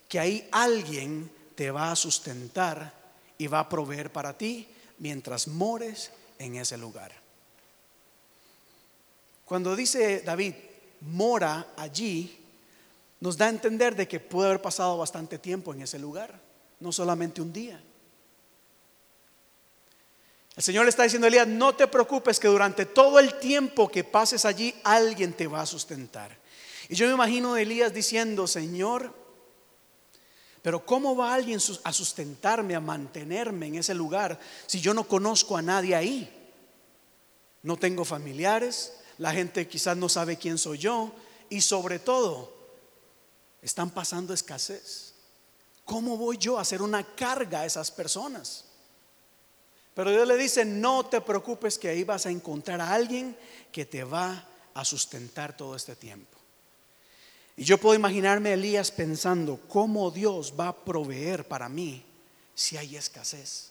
que 0.08 0.18
ahí 0.18 0.48
alguien 0.52 1.30
te 1.54 1.70
va 1.70 1.90
a 1.90 1.96
sustentar 1.96 2.94
y 3.36 3.48
va 3.48 3.60
a 3.60 3.68
proveer 3.68 4.12
para 4.12 4.38
ti 4.38 4.68
mientras 4.98 5.48
mores 5.48 6.10
en 6.38 6.56
ese 6.56 6.76
lugar. 6.76 7.12
Cuando 9.44 9.74
dice 9.74 10.20
David, 10.20 10.54
mora 11.00 11.68
allí, 11.76 12.38
nos 13.20 13.36
da 13.36 13.46
a 13.46 13.50
entender 13.50 13.96
de 13.96 14.06
que 14.06 14.20
puede 14.20 14.48
haber 14.50 14.62
pasado 14.62 14.98
bastante 14.98 15.38
tiempo 15.38 15.72
en 15.72 15.82
ese 15.82 15.98
lugar, 15.98 16.38
no 16.80 16.92
solamente 16.92 17.40
un 17.40 17.52
día. 17.52 17.82
El 20.56 20.62
Señor 20.62 20.84
le 20.84 20.90
está 20.90 21.04
diciendo 21.04 21.26
a 21.26 21.28
Elías, 21.28 21.46
no 21.46 21.74
te 21.76 21.86
preocupes 21.86 22.40
que 22.40 22.48
durante 22.48 22.84
todo 22.84 23.20
el 23.20 23.38
tiempo 23.38 23.88
que 23.88 24.02
pases 24.02 24.44
allí 24.44 24.74
alguien 24.82 25.32
te 25.32 25.46
va 25.46 25.62
a 25.62 25.66
sustentar. 25.66 26.36
Y 26.88 26.96
yo 26.96 27.06
me 27.06 27.12
imagino 27.12 27.54
a 27.54 27.62
Elías 27.62 27.94
diciendo, 27.94 28.46
Señor, 28.46 29.14
pero 30.62 30.84
¿cómo 30.84 31.16
va 31.16 31.34
alguien 31.34 31.60
a 31.84 31.92
sustentarme, 31.92 32.74
a 32.74 32.80
mantenerme 32.80 33.66
en 33.66 33.76
ese 33.76 33.94
lugar 33.94 34.38
si 34.66 34.80
yo 34.80 34.92
no 34.92 35.06
conozco 35.06 35.56
a 35.56 35.62
nadie 35.62 35.94
ahí? 35.94 36.34
No 37.62 37.76
tengo 37.76 38.04
familiares, 38.04 38.94
la 39.18 39.32
gente 39.32 39.68
quizás 39.68 39.96
no 39.96 40.08
sabe 40.08 40.36
quién 40.36 40.58
soy 40.58 40.78
yo 40.78 41.12
y 41.48 41.60
sobre 41.60 41.98
todo 41.98 42.52
están 43.62 43.90
pasando 43.90 44.32
escasez. 44.32 45.14
¿Cómo 45.84 46.16
voy 46.16 46.36
yo 46.38 46.58
a 46.58 46.62
hacer 46.62 46.82
una 46.82 47.02
carga 47.02 47.60
a 47.60 47.66
esas 47.66 47.90
personas? 47.90 48.64
Pero 49.94 50.10
Dios 50.12 50.28
le 50.28 50.36
dice, 50.36 50.64
no 50.64 51.06
te 51.06 51.20
preocupes 51.20 51.78
que 51.78 51.88
ahí 51.88 52.04
vas 52.04 52.26
a 52.26 52.30
encontrar 52.30 52.80
a 52.80 52.92
alguien 52.92 53.36
que 53.72 53.84
te 53.84 54.04
va 54.04 54.46
a 54.74 54.84
sustentar 54.84 55.56
todo 55.56 55.74
este 55.74 55.96
tiempo. 55.96 56.37
Y 57.58 57.64
yo 57.64 57.76
puedo 57.76 57.96
imaginarme 57.96 58.50
a 58.50 58.54
Elías 58.54 58.92
pensando, 58.92 59.58
¿cómo 59.66 60.12
Dios 60.12 60.54
va 60.58 60.68
a 60.68 60.76
proveer 60.76 61.44
para 61.44 61.68
mí 61.68 62.04
si 62.54 62.76
hay 62.76 62.94
escasez? 62.94 63.70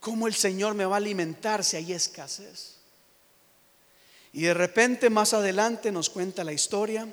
¿Cómo 0.00 0.26
el 0.26 0.34
Señor 0.34 0.74
me 0.74 0.84
va 0.84 0.96
a 0.96 0.98
alimentar 0.98 1.62
si 1.62 1.76
hay 1.76 1.92
escasez? 1.92 2.78
Y 4.32 4.42
de 4.42 4.54
repente 4.54 5.08
más 5.08 5.32
adelante 5.32 5.92
nos 5.92 6.10
cuenta 6.10 6.42
la 6.42 6.52
historia 6.52 7.06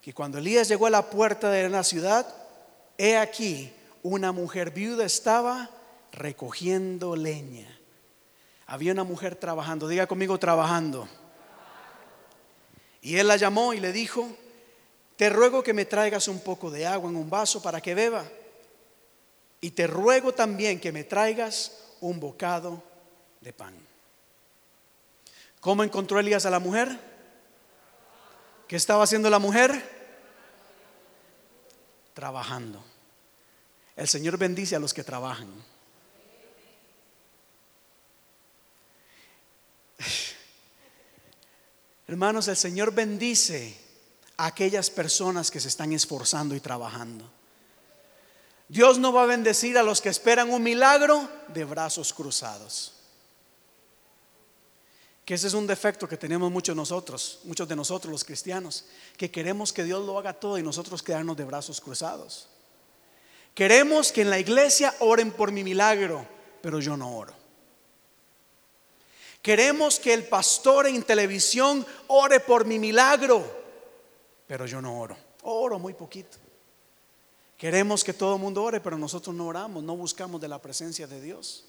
que 0.00 0.14
cuando 0.14 0.38
Elías 0.38 0.66
llegó 0.66 0.86
a 0.86 0.90
la 0.90 1.10
puerta 1.10 1.50
de 1.50 1.68
la 1.68 1.84
ciudad, 1.84 2.26
he 2.96 3.18
aquí 3.18 3.74
una 4.02 4.32
mujer 4.32 4.70
viuda 4.70 5.04
estaba 5.04 5.68
recogiendo 6.12 7.14
leña. 7.14 7.78
Había 8.64 8.92
una 8.92 9.04
mujer 9.04 9.36
trabajando, 9.36 9.86
diga 9.86 10.06
conmigo 10.06 10.38
trabajando. 10.38 11.06
Y 13.04 13.18
él 13.18 13.28
la 13.28 13.36
llamó 13.36 13.74
y 13.74 13.80
le 13.80 13.92
dijo, 13.92 14.26
te 15.16 15.28
ruego 15.28 15.62
que 15.62 15.74
me 15.74 15.84
traigas 15.84 16.26
un 16.26 16.40
poco 16.40 16.70
de 16.70 16.86
agua 16.86 17.10
en 17.10 17.16
un 17.16 17.28
vaso 17.28 17.60
para 17.62 17.82
que 17.82 17.94
beba. 17.94 18.24
Y 19.60 19.72
te 19.72 19.86
ruego 19.86 20.32
también 20.32 20.80
que 20.80 20.90
me 20.90 21.04
traigas 21.04 21.72
un 22.00 22.18
bocado 22.18 22.82
de 23.42 23.52
pan. 23.52 23.74
¿Cómo 25.60 25.84
encontró 25.84 26.18
Elías 26.18 26.46
a 26.46 26.50
la 26.50 26.58
mujer? 26.58 26.98
¿Qué 28.66 28.76
estaba 28.76 29.04
haciendo 29.04 29.28
la 29.28 29.38
mujer? 29.38 29.82
Trabajando. 32.14 32.82
El 33.96 34.08
Señor 34.08 34.38
bendice 34.38 34.76
a 34.76 34.78
los 34.78 34.94
que 34.94 35.04
trabajan. 35.04 35.52
Hermanos, 42.06 42.48
el 42.48 42.56
Señor 42.56 42.92
bendice 42.92 43.76
a 44.36 44.46
aquellas 44.46 44.90
personas 44.90 45.50
que 45.50 45.60
se 45.60 45.68
están 45.68 45.92
esforzando 45.92 46.54
y 46.54 46.60
trabajando. 46.60 47.30
Dios 48.68 48.98
no 48.98 49.12
va 49.12 49.22
a 49.22 49.26
bendecir 49.26 49.78
a 49.78 49.82
los 49.82 50.00
que 50.00 50.08
esperan 50.08 50.50
un 50.50 50.62
milagro 50.62 51.28
de 51.48 51.64
brazos 51.64 52.12
cruzados. 52.12 52.92
Que 55.24 55.34
ese 55.34 55.46
es 55.46 55.54
un 55.54 55.66
defecto 55.66 56.06
que 56.06 56.18
tenemos 56.18 56.50
muchos 56.50 56.76
nosotros, 56.76 57.40
muchos 57.44 57.66
de 57.66 57.76
nosotros 57.76 58.12
los 58.12 58.24
cristianos, 58.24 58.84
que 59.16 59.30
queremos 59.30 59.72
que 59.72 59.84
Dios 59.84 60.04
lo 60.04 60.18
haga 60.18 60.34
todo 60.34 60.58
y 60.58 60.62
nosotros 60.62 61.02
quedarnos 61.02 61.36
de 61.36 61.44
brazos 61.44 61.80
cruzados. 61.80 62.48
Queremos 63.54 64.12
que 64.12 64.22
en 64.22 64.30
la 64.30 64.38
iglesia 64.38 64.94
oren 64.98 65.30
por 65.30 65.52
mi 65.52 65.64
milagro, 65.64 66.26
pero 66.60 66.80
yo 66.80 66.96
no 66.96 67.16
oro. 67.16 67.43
Queremos 69.44 70.00
que 70.00 70.14
el 70.14 70.26
pastor 70.26 70.86
en 70.86 71.02
televisión 71.02 71.84
ore 72.06 72.40
por 72.40 72.64
mi 72.64 72.78
milagro, 72.78 73.44
pero 74.46 74.64
yo 74.64 74.80
no 74.80 74.98
oro. 74.98 75.18
Oro 75.42 75.78
muy 75.78 75.92
poquito. 75.92 76.38
Queremos 77.58 78.02
que 78.02 78.14
todo 78.14 78.36
el 78.36 78.40
mundo 78.40 78.62
ore, 78.62 78.80
pero 78.80 78.96
nosotros 78.96 79.36
no 79.36 79.46
oramos, 79.46 79.82
no 79.84 79.98
buscamos 79.98 80.40
de 80.40 80.48
la 80.48 80.62
presencia 80.62 81.06
de 81.06 81.20
Dios. 81.20 81.66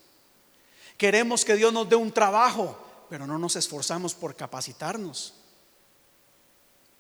Queremos 0.98 1.44
que 1.44 1.58
Dios 1.58 1.74
nos 1.74 1.90
dé 1.90 1.98
un 1.98 2.14
trabajo, 2.14 2.78
pero 3.10 3.28
no 3.28 3.38
nos 3.38 3.58
esforzamos 3.58 4.14
por 4.14 4.38
capacitarnos. 4.38 5.34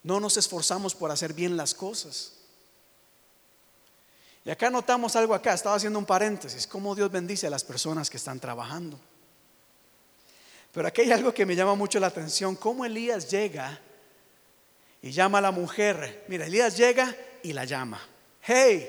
No 0.03 0.20
nos 0.20 0.36
esforzamos 0.36 0.94
por 0.94 1.10
hacer 1.10 1.32
bien 1.32 1.55
las 1.55 1.74
cosas. 1.74 2.34
Y 4.44 4.50
acá 4.50 4.70
notamos 4.70 5.15
algo 5.15 5.34
acá, 5.34 5.53
estaba 5.53 5.77
haciendo 5.77 6.00
un 6.00 6.05
paréntesis, 6.05 6.67
cómo 6.67 6.96
Dios 6.96 7.10
bendice 7.10 7.48
a 7.48 7.50
las 7.50 7.63
personas 7.63 8.10
que 8.10 8.17
están 8.17 8.41
trabajando. 8.41 9.00
Pero 10.75 10.89
aquí 10.89 11.03
hay 11.03 11.12
algo 11.13 11.34
que 11.34 11.46
me 11.46 11.55
llama 11.55 11.74
mucho 11.74 12.01
la 12.01 12.08
atención, 12.08 12.58
cómo 12.58 12.84
Elías 12.84 13.32
llega 13.32 13.79
y 15.01 15.10
llama 15.10 15.38
a 15.38 15.41
la 15.41 15.51
mujer. 15.51 16.25
Mira, 16.27 16.48
Elías 16.48 16.75
llega 16.75 17.15
y 17.44 17.53
la 17.53 17.63
llama. 17.63 18.05
Hey, 18.41 18.86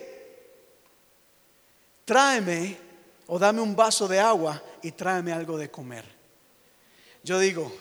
tráeme 2.04 2.76
o 3.28 3.38
dame 3.38 3.60
un 3.60 3.76
vaso 3.76 4.08
de 4.08 4.18
agua 4.18 4.60
y 4.82 4.90
tráeme 4.90 5.32
algo 5.32 5.56
de 5.56 5.70
comer. 5.70 6.04
Yo 7.22 7.38
digo, 7.38 7.72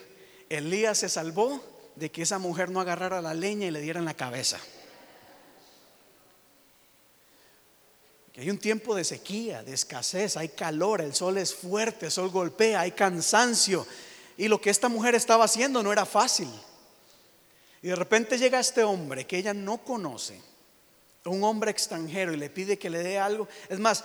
Elías 0.50 1.00
se 1.00 1.10
salvó 1.10 1.60
de 1.96 2.12
que 2.12 2.22
esa 2.22 2.38
mujer 2.38 2.70
no 2.70 2.82
agarrara 2.82 3.24
la 3.24 3.34
leña 3.34 3.66
y 3.66 3.72
le 3.72 3.82
diera 3.82 3.98
en 3.98 4.06
la 4.06 4.14
cabeza. 4.14 4.60
Que 8.36 8.42
hay 8.42 8.50
un 8.50 8.58
tiempo 8.58 8.94
de 8.94 9.06
sequía, 9.06 9.64
de 9.64 9.74
escasez, 9.74 10.36
hay 10.36 10.50
calor, 10.50 11.00
el 11.00 11.16
sol 11.16 11.38
es 11.38 11.56
fuerte, 11.56 12.08
el 12.08 12.12
sol 12.12 12.30
golpea, 12.30 12.82
hay 12.82 12.92
cansancio. 12.92 13.88
Y 14.36 14.50
lo 14.50 14.60
que 14.60 14.70
esta 14.70 14.90
mujer 14.90 15.16
estaba 15.16 15.46
haciendo 15.46 15.82
no 15.82 15.94
era 15.94 16.06
fácil. 16.06 16.50
Y 17.82 17.88
de 17.88 17.96
repente 17.96 18.38
llega 18.38 18.60
este 18.60 18.84
hombre 18.84 19.26
que 19.26 19.38
ella 19.38 19.54
no 19.54 19.78
conoce, 19.78 20.38
un 21.24 21.46
hombre 21.46 21.72
extranjero, 21.72 22.34
y 22.34 22.36
le 22.36 22.50
pide 22.50 22.78
que 22.78 22.90
le 22.90 23.04
dé 23.04 23.18
algo. 23.18 23.48
Es 23.70 23.80
más, 23.80 24.04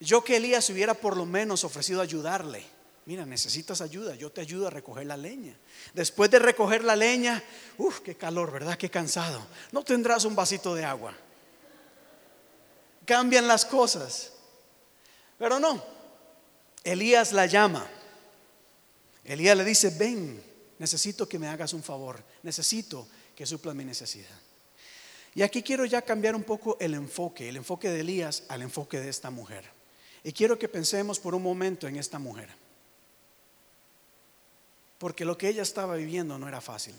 yo 0.00 0.24
que 0.24 0.36
Elías 0.36 0.70
hubiera 0.70 0.94
por 0.94 1.14
lo 1.14 1.26
menos 1.26 1.64
ofrecido 1.64 2.00
ayudarle. 2.00 2.64
Mira, 3.04 3.26
necesitas 3.26 3.82
ayuda, 3.82 4.14
yo 4.14 4.32
te 4.32 4.40
ayudo 4.40 4.68
a 4.68 4.70
recoger 4.70 5.04
la 5.04 5.18
leña. 5.18 5.54
Después 5.92 6.30
de 6.30 6.38
recoger 6.38 6.82
la 6.82 6.96
leña, 6.96 7.44
uff, 7.76 8.00
qué 8.00 8.14
calor, 8.14 8.52
¿verdad? 8.52 8.78
Qué 8.78 8.88
cansado. 8.88 9.46
No 9.70 9.84
tendrás 9.84 10.24
un 10.24 10.34
vasito 10.34 10.74
de 10.74 10.86
agua 10.86 11.14
cambian 13.08 13.48
las 13.48 13.64
cosas. 13.64 14.32
Pero 15.38 15.58
no, 15.58 15.82
Elías 16.84 17.32
la 17.32 17.46
llama. 17.46 17.88
Elías 19.24 19.56
le 19.56 19.64
dice, 19.64 19.88
ven, 19.98 20.42
necesito 20.78 21.26
que 21.26 21.38
me 21.38 21.48
hagas 21.48 21.72
un 21.72 21.82
favor, 21.82 22.22
necesito 22.42 23.08
que 23.34 23.46
supla 23.46 23.72
mi 23.72 23.86
necesidad. 23.86 24.38
Y 25.34 25.40
aquí 25.40 25.62
quiero 25.62 25.86
ya 25.86 26.02
cambiar 26.02 26.36
un 26.36 26.42
poco 26.42 26.76
el 26.80 26.92
enfoque, 26.92 27.48
el 27.48 27.56
enfoque 27.56 27.88
de 27.88 28.00
Elías 28.00 28.42
al 28.48 28.60
enfoque 28.60 29.00
de 29.00 29.08
esta 29.08 29.30
mujer. 29.30 29.64
Y 30.22 30.32
quiero 30.32 30.58
que 30.58 30.68
pensemos 30.68 31.18
por 31.18 31.34
un 31.34 31.42
momento 31.42 31.88
en 31.88 31.96
esta 31.96 32.18
mujer. 32.18 32.50
Porque 34.98 35.24
lo 35.24 35.38
que 35.38 35.48
ella 35.48 35.62
estaba 35.62 35.94
viviendo 35.94 36.38
no 36.38 36.46
era 36.46 36.60
fácil. 36.60 36.94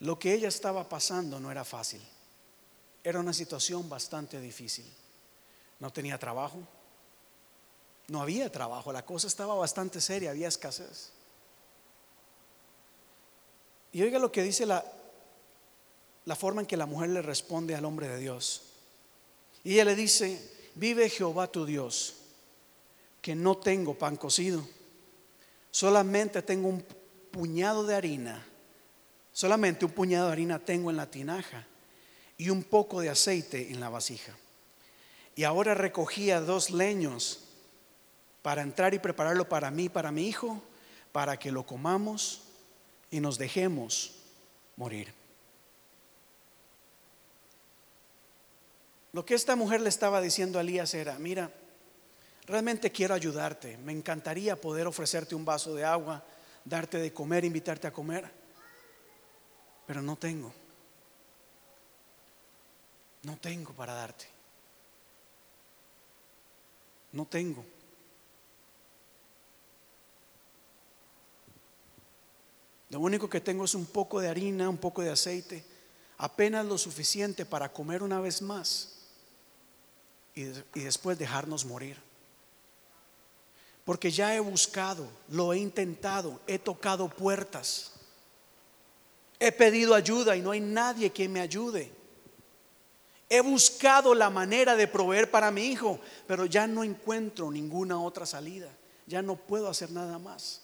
Lo 0.00 0.18
que 0.18 0.34
ella 0.34 0.48
estaba 0.48 0.88
pasando 0.88 1.40
no 1.40 1.50
era 1.50 1.64
fácil. 1.64 2.02
Era 3.04 3.18
una 3.18 3.32
situación 3.32 3.88
bastante 3.88 4.40
difícil. 4.40 4.86
No 5.80 5.92
tenía 5.92 6.18
trabajo. 6.18 6.60
No 8.08 8.22
había 8.22 8.50
trabajo. 8.50 8.92
La 8.92 9.04
cosa 9.04 9.26
estaba 9.26 9.54
bastante 9.54 10.00
seria. 10.00 10.30
Había 10.30 10.48
escasez. 10.48 11.10
Y 13.92 14.02
oiga 14.02 14.18
lo 14.18 14.30
que 14.30 14.42
dice 14.42 14.64
la, 14.66 14.84
la 16.24 16.36
forma 16.36 16.60
en 16.60 16.66
que 16.66 16.76
la 16.76 16.86
mujer 16.86 17.10
le 17.10 17.22
responde 17.22 17.74
al 17.74 17.84
hombre 17.84 18.08
de 18.08 18.18
Dios. 18.18 18.62
Y 19.64 19.74
ella 19.74 19.84
le 19.84 19.94
dice, 19.94 20.50
vive 20.76 21.10
Jehová 21.10 21.50
tu 21.50 21.66
Dios, 21.66 22.14
que 23.20 23.34
no 23.34 23.58
tengo 23.58 23.94
pan 23.94 24.16
cocido, 24.16 24.66
solamente 25.70 26.42
tengo 26.42 26.68
un 26.68 26.82
puñado 27.30 27.84
de 27.84 27.94
harina, 27.94 28.44
solamente 29.32 29.84
un 29.84 29.92
puñado 29.92 30.26
de 30.28 30.32
harina 30.32 30.58
tengo 30.58 30.90
en 30.90 30.96
la 30.96 31.10
tinaja 31.10 31.66
y 32.38 32.50
un 32.50 32.62
poco 32.64 33.00
de 33.00 33.10
aceite 33.10 33.70
en 33.70 33.80
la 33.80 33.88
vasija. 33.88 34.36
Y 35.34 35.44
ahora 35.44 35.74
recogía 35.74 36.40
dos 36.40 36.70
leños 36.70 37.40
para 38.42 38.62
entrar 38.62 38.92
y 38.94 38.98
prepararlo 38.98 39.48
para 39.48 39.70
mí, 39.70 39.88
para 39.88 40.12
mi 40.12 40.26
hijo, 40.28 40.62
para 41.12 41.38
que 41.38 41.52
lo 41.52 41.64
comamos 41.64 42.42
y 43.10 43.20
nos 43.20 43.38
dejemos 43.38 44.12
morir. 44.76 45.14
Lo 49.12 49.24
que 49.24 49.34
esta 49.34 49.56
mujer 49.56 49.80
le 49.82 49.90
estaba 49.90 50.20
diciendo 50.20 50.58
a 50.58 50.62
Elías 50.62 50.94
era, 50.94 51.18
mira, 51.18 51.50
realmente 52.46 52.90
quiero 52.90 53.14
ayudarte, 53.14 53.76
me 53.78 53.92
encantaría 53.92 54.60
poder 54.60 54.86
ofrecerte 54.86 55.34
un 55.34 55.44
vaso 55.44 55.74
de 55.74 55.84
agua, 55.84 56.24
darte 56.64 56.98
de 56.98 57.12
comer, 57.12 57.44
invitarte 57.44 57.86
a 57.86 57.92
comer, 57.92 58.30
pero 59.86 60.00
no 60.00 60.16
tengo. 60.16 60.61
No 63.22 63.36
tengo 63.36 63.72
para 63.72 63.94
darte. 63.94 64.26
No 67.12 67.26
tengo. 67.26 67.64
Lo 72.92 73.00
único 73.00 73.28
que 73.28 73.40
tengo 73.40 73.64
es 73.64 73.74
un 73.74 73.86
poco 73.86 74.20
de 74.20 74.28
harina, 74.28 74.68
un 74.68 74.76
poco 74.76 75.00
de 75.00 75.10
aceite, 75.10 75.64
apenas 76.18 76.66
lo 76.66 76.76
suficiente 76.76 77.46
para 77.46 77.72
comer 77.72 78.02
una 78.02 78.20
vez 78.20 78.42
más 78.42 78.98
y, 80.34 80.44
después 80.74 81.18
dejarnos 81.18 81.64
morir. 81.64 81.96
Porque 83.86 84.10
ya 84.10 84.34
he 84.34 84.40
buscado, 84.40 85.08
lo 85.28 85.54
he 85.54 85.58
intentado, 85.58 86.40
he 86.46 86.58
tocado 86.58 87.08
puertas, 87.08 87.92
he 89.40 89.50
pedido 89.52 89.94
ayuda 89.94 90.36
y 90.36 90.42
no 90.42 90.50
hay 90.50 90.60
nadie 90.60 91.10
que 91.10 91.28
me 91.30 91.40
ayude. 91.40 92.01
He 93.34 93.40
buscado 93.40 94.14
la 94.14 94.28
manera 94.28 94.76
de 94.76 94.86
proveer 94.86 95.30
para 95.30 95.50
mi 95.50 95.62
hijo, 95.64 95.98
pero 96.26 96.44
ya 96.44 96.66
no 96.66 96.84
encuentro 96.84 97.50
ninguna 97.50 97.98
otra 97.98 98.26
salida. 98.26 98.68
Ya 99.06 99.22
no 99.22 99.36
puedo 99.36 99.70
hacer 99.70 99.90
nada 99.90 100.18
más. 100.18 100.60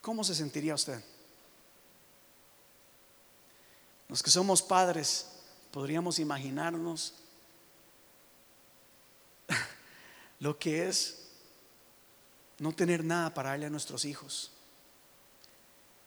¿Cómo 0.00 0.24
se 0.24 0.34
sentiría 0.34 0.74
usted? 0.74 1.00
Los 4.08 4.24
que 4.24 4.30
somos 4.32 4.60
padres 4.60 5.28
podríamos 5.70 6.18
imaginarnos 6.18 7.14
lo 10.40 10.58
que 10.58 10.88
es 10.88 11.28
no 12.58 12.72
tener 12.72 13.04
nada 13.04 13.32
para 13.32 13.50
darle 13.50 13.66
a 13.66 13.70
nuestros 13.70 14.04
hijos. 14.04 14.50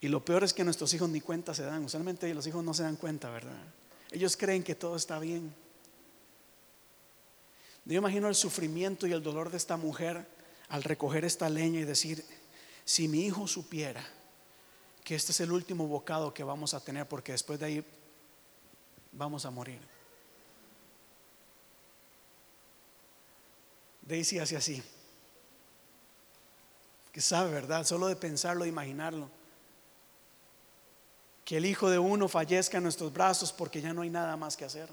Y 0.02 0.08
lo 0.08 0.24
peor 0.24 0.44
es 0.44 0.54
que 0.54 0.64
nuestros 0.64 0.94
hijos 0.94 1.10
ni 1.10 1.20
cuenta 1.20 1.54
se 1.54 1.64
dan. 1.64 1.84
Usualmente 1.84 2.34
los 2.34 2.48
hijos 2.48 2.64
no 2.64 2.74
se 2.74 2.84
dan 2.84 2.96
cuenta, 2.96 3.30
¿verdad? 3.30 3.62
Ellos 4.12 4.38
creen 4.38 4.64
que 4.64 4.76
todo 4.76 4.96
está 4.96 5.20
bien. 5.20 5.54
Yo 7.86 7.98
imagino 7.98 8.28
el 8.28 8.36
sufrimiento 8.36 9.08
y 9.08 9.12
el 9.12 9.24
dolor 9.24 9.50
de 9.50 9.58
esta 9.58 9.76
mujer 9.76 10.26
al 10.70 10.84
recoger 10.84 11.26
esta 11.26 11.50
leña 11.50 11.80
y 11.80 11.84
decir, 11.84 12.24
si 12.86 13.08
mi 13.08 13.26
hijo 13.26 13.48
supiera 13.48 14.06
que 15.04 15.16
este 15.16 15.32
es 15.32 15.40
el 15.40 15.52
último 15.52 15.88
bocado 15.88 16.34
que 16.34 16.44
vamos 16.44 16.74
a 16.74 16.80
tener, 16.80 17.08
porque 17.08 17.32
después 17.32 17.60
de 17.60 17.66
ahí 17.66 17.86
vamos 19.12 19.46
a 19.46 19.52
morir. 19.52 19.80
Daisy 24.04 24.40
hace 24.40 24.56
así. 24.56 24.84
Que 27.12 27.22
sabe, 27.22 27.52
¿verdad? 27.52 27.86
Solo 27.86 28.08
de 28.08 28.16
pensarlo, 28.16 28.64
de 28.64 28.70
imaginarlo 28.70 29.39
que 31.50 31.58
el 31.58 31.66
hijo 31.66 31.90
de 31.90 31.98
uno 31.98 32.28
fallezca 32.28 32.78
en 32.78 32.84
nuestros 32.84 33.12
brazos 33.12 33.52
porque 33.52 33.82
ya 33.82 33.92
no 33.92 34.04
hay 34.04 34.12
nada 34.12 34.38
más 34.38 34.56
que 34.56 34.66
hacer. 34.66 34.88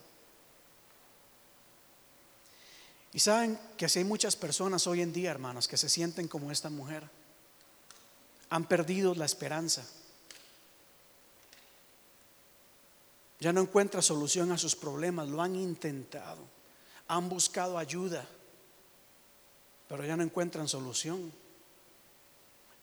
Y 3.13 3.19
saben 3.19 3.61
que 3.77 3.91
si 3.91 3.99
hay 3.99 4.07
muchas 4.07 4.37
personas 4.37 4.87
hoy 4.87 5.03
en 5.03 5.13
día, 5.13 5.31
hermanos, 5.31 5.69
que 5.69 5.77
se 5.77 5.91
sienten 5.91 6.29
como 6.29 6.51
esta 6.51 6.71
mujer, 6.71 7.11
han 8.49 8.65
perdido 8.65 9.15
la 9.15 9.27
esperanza. 9.27 9.87
Ya 13.39 13.53
no 13.53 13.61
encuentra 13.61 14.01
solución 14.01 14.51
a 14.51 14.57
sus 14.57 14.75
problemas, 14.75 15.29
lo 15.29 15.43
han 15.43 15.57
intentado, 15.57 16.41
han 17.07 17.29
buscado 17.29 17.77
ayuda, 17.77 18.27
pero 19.91 20.07
ya 20.07 20.17
no 20.17 20.23
encuentran 20.23 20.69
solución. 20.69 21.31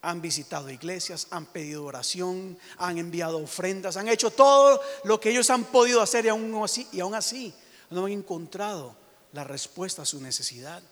Han 0.06 0.20
visitado 0.20 0.70
iglesias, 0.70 1.26
han 1.30 1.46
pedido 1.46 1.84
oración, 1.84 2.58
han 2.76 2.98
enviado 2.98 3.38
ofrendas, 3.38 3.96
han 3.96 4.08
hecho 4.08 4.30
todo 4.30 4.80
lo 5.04 5.18
que 5.18 5.30
ellos 5.30 5.48
han 5.50 5.64
podido 5.64 6.02
hacer 6.02 6.26
y 6.26 6.28
aún 6.28 6.62
así, 6.62 6.86
y 6.92 7.00
aún 7.00 7.14
así 7.14 7.54
no 7.88 8.04
han 8.04 8.12
encontrado 8.12 8.94
la 9.32 9.44
respuesta 9.44 10.02
a 10.02 10.06
su 10.06 10.20
necesidad. 10.20 10.82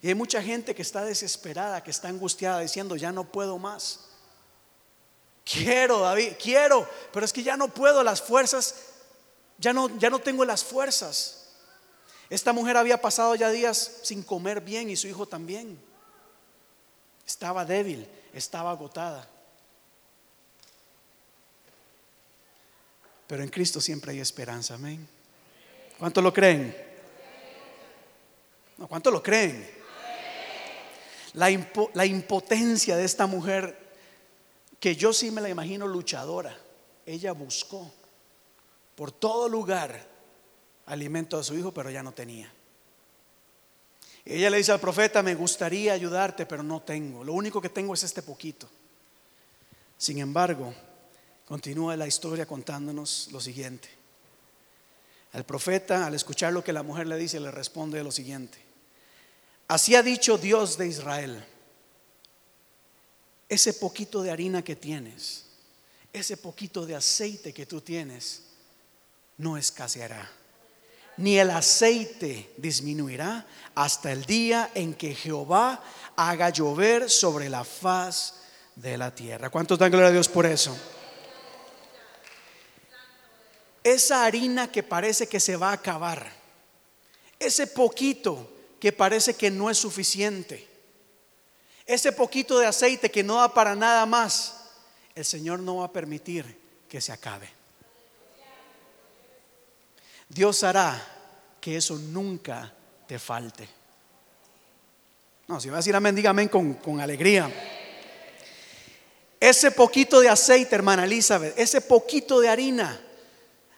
Y 0.00 0.08
hay 0.08 0.14
mucha 0.14 0.40
gente 0.42 0.74
que 0.74 0.82
está 0.82 1.04
desesperada, 1.04 1.82
que 1.82 1.90
está 1.90 2.08
angustiada, 2.08 2.60
diciendo, 2.60 2.96
ya 2.96 3.12
no 3.12 3.24
puedo 3.24 3.58
más. 3.58 4.00
Quiero, 5.44 6.00
David, 6.00 6.34
quiero, 6.40 6.88
pero 7.12 7.26
es 7.26 7.32
que 7.32 7.42
ya 7.42 7.56
no 7.56 7.68
puedo, 7.68 8.02
las 8.02 8.22
fuerzas, 8.22 8.76
ya 9.58 9.72
no, 9.72 9.98
ya 9.98 10.08
no 10.08 10.20
tengo 10.20 10.44
las 10.44 10.64
fuerzas. 10.64 11.48
Esta 12.30 12.52
mujer 12.52 12.76
había 12.76 13.00
pasado 13.00 13.34
ya 13.34 13.50
días 13.50 13.98
sin 14.02 14.22
comer 14.22 14.60
bien 14.60 14.88
y 14.88 14.96
su 14.96 15.08
hijo 15.08 15.26
también. 15.26 15.89
Estaba 17.30 17.64
débil, 17.64 18.08
estaba 18.34 18.72
agotada. 18.72 19.24
Pero 23.28 23.44
en 23.44 23.48
Cristo 23.48 23.80
siempre 23.80 24.10
hay 24.10 24.18
esperanza, 24.18 24.74
amén. 24.74 25.08
¿Cuánto 25.96 26.20
lo 26.20 26.32
creen? 26.32 26.76
No, 28.78 28.88
¿Cuánto 28.88 29.12
lo 29.12 29.22
creen? 29.22 29.70
La, 31.34 31.48
la 31.94 32.04
impotencia 32.04 32.96
de 32.96 33.04
esta 33.04 33.28
mujer 33.28 33.78
que 34.80 34.96
yo 34.96 35.12
sí 35.12 35.30
me 35.30 35.40
la 35.40 35.48
imagino 35.48 35.86
luchadora. 35.86 36.58
Ella 37.06 37.30
buscó 37.30 37.92
por 38.96 39.12
todo 39.12 39.48
lugar 39.48 40.04
alimento 40.86 41.38
a 41.38 41.44
su 41.44 41.56
hijo, 41.56 41.72
pero 41.72 41.90
ya 41.90 42.02
no 42.02 42.10
tenía. 42.10 42.52
Ella 44.24 44.50
le 44.50 44.58
dice 44.58 44.72
al 44.72 44.80
profeta, 44.80 45.22
me 45.22 45.34
gustaría 45.34 45.92
ayudarte, 45.92 46.46
pero 46.46 46.62
no 46.62 46.82
tengo. 46.82 47.24
Lo 47.24 47.32
único 47.32 47.60
que 47.60 47.68
tengo 47.68 47.94
es 47.94 48.02
este 48.02 48.22
poquito. 48.22 48.68
Sin 49.96 50.18
embargo, 50.18 50.74
continúa 51.46 51.96
la 51.96 52.06
historia 52.06 52.46
contándonos 52.46 53.28
lo 53.32 53.40
siguiente. 53.40 53.88
El 55.32 55.44
profeta, 55.44 56.06
al 56.06 56.14
escuchar 56.14 56.52
lo 56.52 56.64
que 56.64 56.72
la 56.72 56.82
mujer 56.82 57.06
le 57.06 57.16
dice, 57.16 57.40
le 57.40 57.50
responde 57.50 58.02
lo 58.02 58.10
siguiente. 58.10 58.58
Así 59.68 59.94
ha 59.94 60.02
dicho 60.02 60.36
Dios 60.38 60.76
de 60.76 60.88
Israel 60.88 61.44
ese 63.50 63.74
poquito 63.74 64.22
de 64.22 64.30
harina 64.30 64.62
que 64.62 64.76
tienes, 64.76 65.44
ese 66.12 66.36
poquito 66.36 66.86
de 66.86 66.94
aceite 66.94 67.52
que 67.52 67.66
tú 67.66 67.80
tienes, 67.80 68.44
no 69.36 69.56
escaseará. 69.56 70.30
Ni 71.20 71.38
el 71.38 71.50
aceite 71.50 72.54
disminuirá 72.56 73.46
hasta 73.74 74.10
el 74.10 74.24
día 74.24 74.70
en 74.74 74.94
que 74.94 75.14
Jehová 75.14 75.82
haga 76.16 76.48
llover 76.48 77.10
sobre 77.10 77.50
la 77.50 77.62
faz 77.62 78.36
de 78.74 78.96
la 78.96 79.14
tierra. 79.14 79.50
¿Cuántos 79.50 79.78
dan 79.78 79.90
gloria 79.90 80.08
a 80.08 80.12
Dios 80.12 80.28
por 80.28 80.46
eso? 80.46 80.74
Esa 83.84 84.24
harina 84.24 84.72
que 84.72 84.82
parece 84.82 85.26
que 85.26 85.40
se 85.40 85.56
va 85.56 85.68
a 85.70 85.74
acabar, 85.74 86.32
ese 87.38 87.66
poquito 87.66 88.50
que 88.80 88.90
parece 88.90 89.34
que 89.34 89.50
no 89.50 89.68
es 89.68 89.76
suficiente, 89.76 90.66
ese 91.84 92.12
poquito 92.12 92.58
de 92.58 92.66
aceite 92.66 93.10
que 93.10 93.22
no 93.22 93.34
da 93.34 93.52
para 93.52 93.74
nada 93.74 94.06
más, 94.06 94.70
el 95.14 95.26
Señor 95.26 95.60
no 95.60 95.76
va 95.76 95.84
a 95.84 95.92
permitir 95.92 96.58
que 96.88 97.02
se 97.02 97.12
acabe. 97.12 97.59
Dios 100.30 100.62
hará 100.62 100.98
que 101.60 101.76
eso 101.76 101.96
nunca 101.96 102.72
te 103.06 103.18
falte. 103.18 103.68
No, 105.48 105.60
si 105.60 105.68
va 105.68 105.76
a 105.76 105.80
decir 105.80 105.94
amén, 105.94 106.14
dígame 106.14 106.48
con, 106.48 106.74
con 106.74 107.00
alegría. 107.00 107.52
Ese 109.40 109.72
poquito 109.72 110.20
de 110.20 110.28
aceite, 110.28 110.76
hermana 110.76 111.04
Elizabeth, 111.04 111.58
ese 111.58 111.80
poquito 111.80 112.40
de 112.40 112.48
harina, 112.48 113.00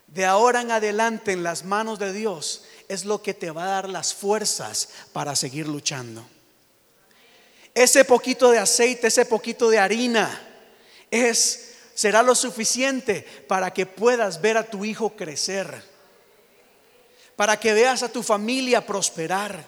de 0.06 0.26
ahora 0.26 0.60
en 0.60 0.70
adelante 0.70 1.32
en 1.32 1.42
las 1.42 1.64
manos 1.64 1.98
de 1.98 2.12
Dios, 2.12 2.64
es 2.88 3.06
lo 3.06 3.22
que 3.22 3.32
te 3.32 3.50
va 3.50 3.64
a 3.64 3.68
dar 3.68 3.88
las 3.88 4.12
fuerzas 4.12 4.90
para 5.14 5.34
seguir 5.34 5.66
luchando. 5.66 6.22
Ese 7.74 8.04
poquito 8.04 8.50
de 8.50 8.58
aceite, 8.58 9.06
ese 9.06 9.24
poquito 9.24 9.70
de 9.70 9.78
harina 9.78 10.48
es 11.10 11.70
será 11.94 12.22
lo 12.22 12.34
suficiente 12.34 13.26
para 13.48 13.72
que 13.72 13.86
puedas 13.86 14.42
ver 14.42 14.58
a 14.58 14.68
tu 14.68 14.84
hijo 14.84 15.16
crecer. 15.16 15.91
Para 17.42 17.58
que 17.58 17.74
veas 17.74 18.04
a 18.04 18.08
tu 18.08 18.22
familia 18.22 18.86
prosperar. 18.86 19.66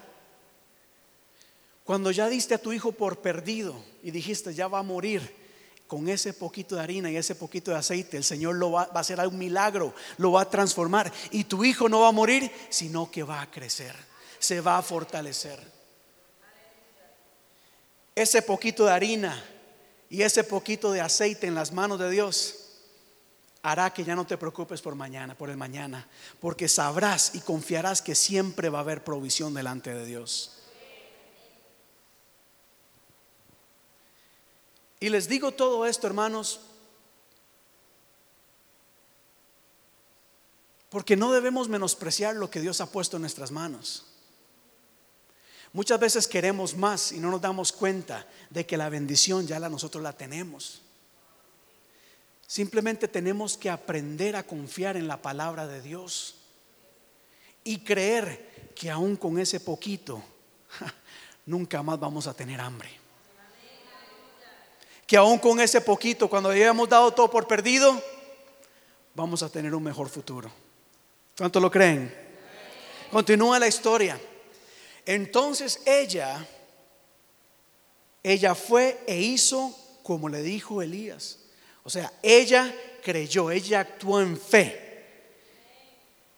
Cuando 1.83 2.13
ya 2.13 2.29
diste 2.29 2.55
a 2.55 2.59
tu 2.59 2.73
hijo 2.73 2.93
por 2.93 3.19
perdido 3.19 3.85
y 4.01 4.13
dijiste 4.13 4.55
ya 4.55 4.69
va 4.69 4.79
a 4.79 4.85
morir, 4.85 5.35
con 5.89 6.09
ese 6.09 6.35
poquito 6.35 6.77
de 6.77 6.83
harina 6.83 7.11
y 7.11 7.17
ese 7.17 7.35
poquito 7.35 7.73
de 7.73 7.79
aceite, 7.79 8.17
el 8.17 8.23
Señor 8.23 8.55
lo 8.55 8.71
va, 8.71 8.85
va, 8.85 8.99
a 8.99 9.01
hacer 9.01 9.19
un 9.27 9.37
milagro, 9.37 9.93
lo 10.19 10.31
va 10.31 10.43
a 10.43 10.49
transformar. 10.49 11.13
Y 11.33 11.43
tu 11.43 11.65
hijo 11.65 11.89
no 11.89 12.03
va 12.03 12.11
a 12.11 12.13
morir, 12.13 12.49
sino 12.69 13.11
que 13.11 13.25
va 13.25 13.41
a 13.41 13.51
crecer, 13.51 13.97
se 14.39 14.61
va 14.61 14.79
a 14.79 14.83
fortalecer 14.83 15.59
ese 18.15 18.41
poquito 18.43 18.85
de 18.85 18.93
harina 18.93 19.45
y 20.09 20.23
ese 20.23 20.45
poquito 20.45 20.93
de 20.93 21.01
aceite 21.01 21.49
en 21.49 21.57
las 21.57 21.73
manos 21.73 21.99
de 21.99 22.09
Dios 22.09 22.64
hará 23.65 23.95
que 23.95 24.05
ya 24.05 24.15
no 24.15 24.27
te 24.27 24.37
preocupes 24.37 24.83
por 24.83 24.95
mañana, 24.95 25.35
por 25.35 25.49
el 25.49 25.57
mañana, 25.57 26.07
porque 26.39 26.69
sabrás 26.69 27.35
y 27.35 27.41
confiarás 27.41 28.03
que 28.03 28.15
siempre 28.15 28.69
va 28.69 28.79
a 28.79 28.83
haber 28.83 29.03
provisión 29.03 29.55
delante 29.55 29.95
de 29.95 30.05
Dios. 30.05 30.59
Y 35.01 35.09
les 35.09 35.29
digo 35.29 35.53
todo 35.53 35.87
esto, 35.87 36.07
hermanos, 36.07 36.61
porque 40.91 41.17
no 41.17 41.33
debemos 41.33 41.71
menospreciar 41.71 42.37
lo 42.37 42.51
que 42.51 42.61
Dios 42.61 42.83
ha 42.83 42.93
puesto 42.93 43.17
en 43.17 43.23
nuestras 43.23 43.51
manos. 43.51 44.05
Muchas 45.73 45.99
veces 45.99 46.29
queremos 46.29 46.77
más 46.77 47.13
y 47.13 47.19
no 47.19 47.31
nos 47.31 47.41
damos 47.41 47.73
cuenta 47.73 48.29
de 48.51 48.67
que 48.67 48.77
la 48.77 48.91
bendición 48.91 49.47
ya 49.47 49.59
la 49.59 49.71
nosotros 49.71 50.03
la 50.03 50.13
tenemos. 50.13 50.84
Simplemente 52.47 53.09
tenemos 53.09 53.57
que 53.57 53.71
aprender 53.71 54.37
a 54.37 54.43
confiar 54.43 54.97
en 54.97 55.09
la 55.09 55.21
palabra 55.21 55.67
de 55.67 55.81
Dios 55.81 56.37
y 57.65 57.81
creer 57.81 58.73
que 58.75 58.91
aún 58.91 59.17
con 59.17 59.39
ese 59.39 59.61
poquito 59.61 60.23
nunca 61.47 61.83
más 61.83 61.99
vamos 61.99 62.27
a 62.27 62.35
tener 62.35 62.61
hambre. 62.61 62.91
Que 65.07 65.17
aún 65.17 65.39
con 65.39 65.61
ese 65.61 65.81
poquito, 65.81 66.29
cuando 66.29 66.51
hayamos 66.51 66.89
dado 66.89 67.13
todo 67.13 67.31
por 67.31 67.47
perdido, 67.47 68.01
vamos 69.15 69.43
a 69.43 69.49
tener 69.49 69.75
un 69.75 69.83
mejor 69.83 70.09
futuro. 70.09 70.51
¿Cuánto 71.37 71.61
lo 71.61 71.71
creen? 71.71 72.15
Continúa 73.11 73.59
la 73.59 73.69
historia. 73.69 74.21
Entonces 75.07 75.81
ella, 75.85 76.47
ella 78.23 78.55
fue 78.55 79.03
e 79.07 79.21
hizo 79.21 79.77
como 80.03 80.29
le 80.29 80.43
dijo 80.43 80.83
Elías. 80.83 81.44
O 81.85 81.91
sea, 81.91 82.11
ella 82.23 82.75
creyó, 83.03 83.51
ella 83.51 83.81
actuó 83.81 84.21
en 84.21 84.41
fe. 84.41 84.81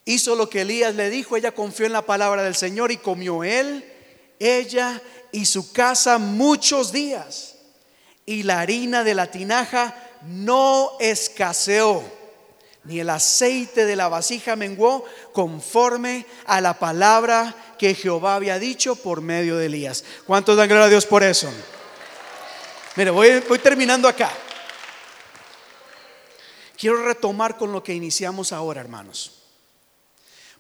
Hizo 0.05 0.35
lo 0.35 0.51
que 0.51 0.63
Elías 0.63 0.95
le 0.95 1.09
dijo, 1.09 1.37
ella 1.37 1.53
confió 1.53 1.87
en 1.87 1.93
la 1.93 2.03
palabra 2.03 2.43
del 2.43 2.57
Señor 2.57 2.91
y 2.91 2.97
comió 2.97 3.45
él, 3.45 3.85
ella 4.39 5.01
y 5.33 5.47
su 5.47 5.73
casa 5.73 6.19
muchos 6.19 6.93
días. 6.93 7.55
Y 8.25 8.43
la 8.43 8.61
harina 8.61 9.05
de 9.05 9.15
la 9.15 9.31
tinaja 9.31 9.95
no 10.23 10.93
escaseó, 10.99 12.03
ni 12.83 12.99
el 12.99 13.11
aceite 13.11 13.85
de 13.85 13.97
la 13.97 14.09
vasija 14.09 14.57
menguó 14.57 15.05
conforme 15.33 16.27
a 16.47 16.61
la 16.61 16.79
palabra 16.79 17.55
que 17.79 17.95
Jehová 17.95 18.35
había 18.35 18.59
dicho 18.59 18.97
por 18.97 19.21
medio 19.21 19.57
de 19.57 19.67
Elías. 19.67 20.05
¿Cuántos 20.27 20.57
dan 20.57 20.69
gloria 20.69 20.87
a 20.87 20.91
Dios 20.91 21.07
por 21.07 21.23
eso? 21.23 21.53
Mire, 22.97 23.11
voy, 23.11 23.41
voy 23.49 23.59
terminando 23.61 24.09
acá. 24.09 24.31
Quiero 26.77 27.05
retomar 27.05 27.57
con 27.57 27.73
lo 27.73 27.83
que 27.83 27.95
iniciamos 27.95 28.53
ahora, 28.53 28.81
hermanos. 28.81 29.43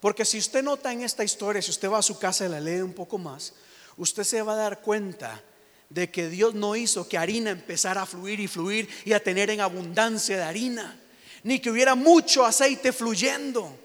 Porque 0.00 0.24
si 0.24 0.38
usted 0.38 0.62
nota 0.62 0.92
en 0.92 1.02
esta 1.02 1.24
historia, 1.24 1.60
si 1.60 1.70
usted 1.70 1.90
va 1.90 1.98
a 1.98 2.02
su 2.02 2.18
casa 2.18 2.46
y 2.46 2.48
la 2.48 2.60
lee 2.60 2.80
un 2.80 2.92
poco 2.92 3.18
más, 3.18 3.54
usted 3.96 4.24
se 4.24 4.42
va 4.42 4.52
a 4.52 4.56
dar 4.56 4.80
cuenta 4.80 5.42
de 5.88 6.10
que 6.10 6.28
Dios 6.28 6.54
no 6.54 6.76
hizo 6.76 7.08
que 7.08 7.18
harina 7.18 7.50
empezara 7.50 8.02
a 8.02 8.06
fluir 8.06 8.40
y 8.40 8.48
fluir 8.48 8.88
y 9.04 9.12
a 9.12 9.22
tener 9.22 9.50
en 9.50 9.60
abundancia 9.60 10.36
de 10.36 10.42
harina, 10.42 11.00
ni 11.42 11.60
que 11.60 11.70
hubiera 11.70 11.94
mucho 11.94 12.44
aceite 12.44 12.92
fluyendo. 12.92 13.76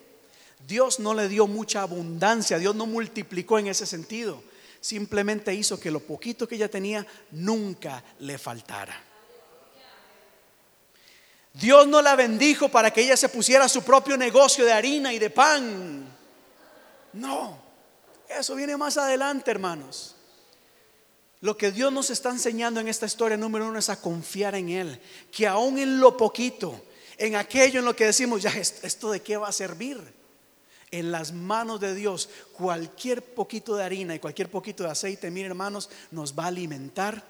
Dios 0.68 1.00
no 1.00 1.14
le 1.14 1.28
dio 1.28 1.48
mucha 1.48 1.82
abundancia, 1.82 2.60
Dios 2.60 2.76
no 2.76 2.86
multiplicó 2.86 3.60
en 3.60 3.68
ese 3.68 3.86
sentido. 3.86 4.44
Simplemente 4.80 5.54
hizo 5.54 5.80
que 5.80 5.92
lo 5.92 6.00
poquito 6.00 6.48
que 6.48 6.56
ella 6.56 6.70
tenía 6.70 7.06
nunca 7.32 8.04
le 8.20 8.38
faltara. 8.38 9.11
Dios 11.54 11.88
no 11.88 12.02
la 12.02 12.16
bendijo 12.16 12.70
para 12.70 12.92
que 12.92 13.02
ella 13.02 13.18
se 13.18 13.30
pusiera 13.30 13.68
su 13.68 13.84
propio 13.84 14.18
negocio 14.18 14.66
de 14.66 14.72
harina 14.72 15.14
y 15.14 15.20
de 15.20 15.30
pan. 15.30 16.08
No, 17.14 17.58
eso 18.30 18.56
viene 18.56 18.78
más 18.78 18.98
adelante, 18.98 19.52
hermanos. 19.52 20.16
Lo 21.42 21.58
que 21.58 21.72
Dios 21.72 21.92
nos 21.92 22.10
está 22.10 22.30
enseñando 22.30 22.80
en 22.80 22.88
esta 22.88 23.08
historia 23.08 23.36
número 23.36 23.68
uno 23.68 23.80
es 23.80 23.90
a 23.90 24.00
confiar 24.00 24.56
en 24.56 24.70
Él. 24.70 25.02
Que 25.32 25.48
aún 25.48 25.78
en 25.80 26.00
lo 26.00 26.16
poquito, 26.16 26.80
en 27.18 27.36
aquello 27.36 27.80
en 27.80 27.86
lo 27.86 27.96
que 27.96 28.06
decimos, 28.06 28.44
ya 28.44 28.52
esto 28.52 29.12
de 29.12 29.22
qué 29.22 29.38
va 29.38 29.50
a 29.50 29.54
servir. 29.54 30.00
En 30.92 31.12
las 31.12 31.32
manos 31.32 31.80
de 31.80 31.96
Dios, 31.96 32.30
cualquier 32.54 33.24
poquito 33.34 33.76
de 33.76 33.84
harina 33.84 34.14
y 34.14 34.20
cualquier 34.20 34.50
poquito 34.50 34.84
de 34.84 34.92
aceite, 34.92 35.32
miren 35.32 35.52
hermanos, 35.52 35.90
nos 36.12 36.38
va 36.38 36.46
a 36.46 36.48
alimentar 36.48 37.24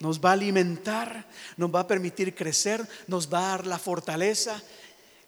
nos 0.00 0.20
va 0.20 0.30
a 0.30 0.32
alimentar, 0.34 1.26
nos 1.56 1.74
va 1.74 1.80
a 1.80 1.86
permitir 1.86 2.34
crecer, 2.34 2.86
nos 3.06 3.32
va 3.32 3.38
a 3.38 3.48
dar 3.50 3.66
la 3.66 3.78
fortaleza. 3.78 4.62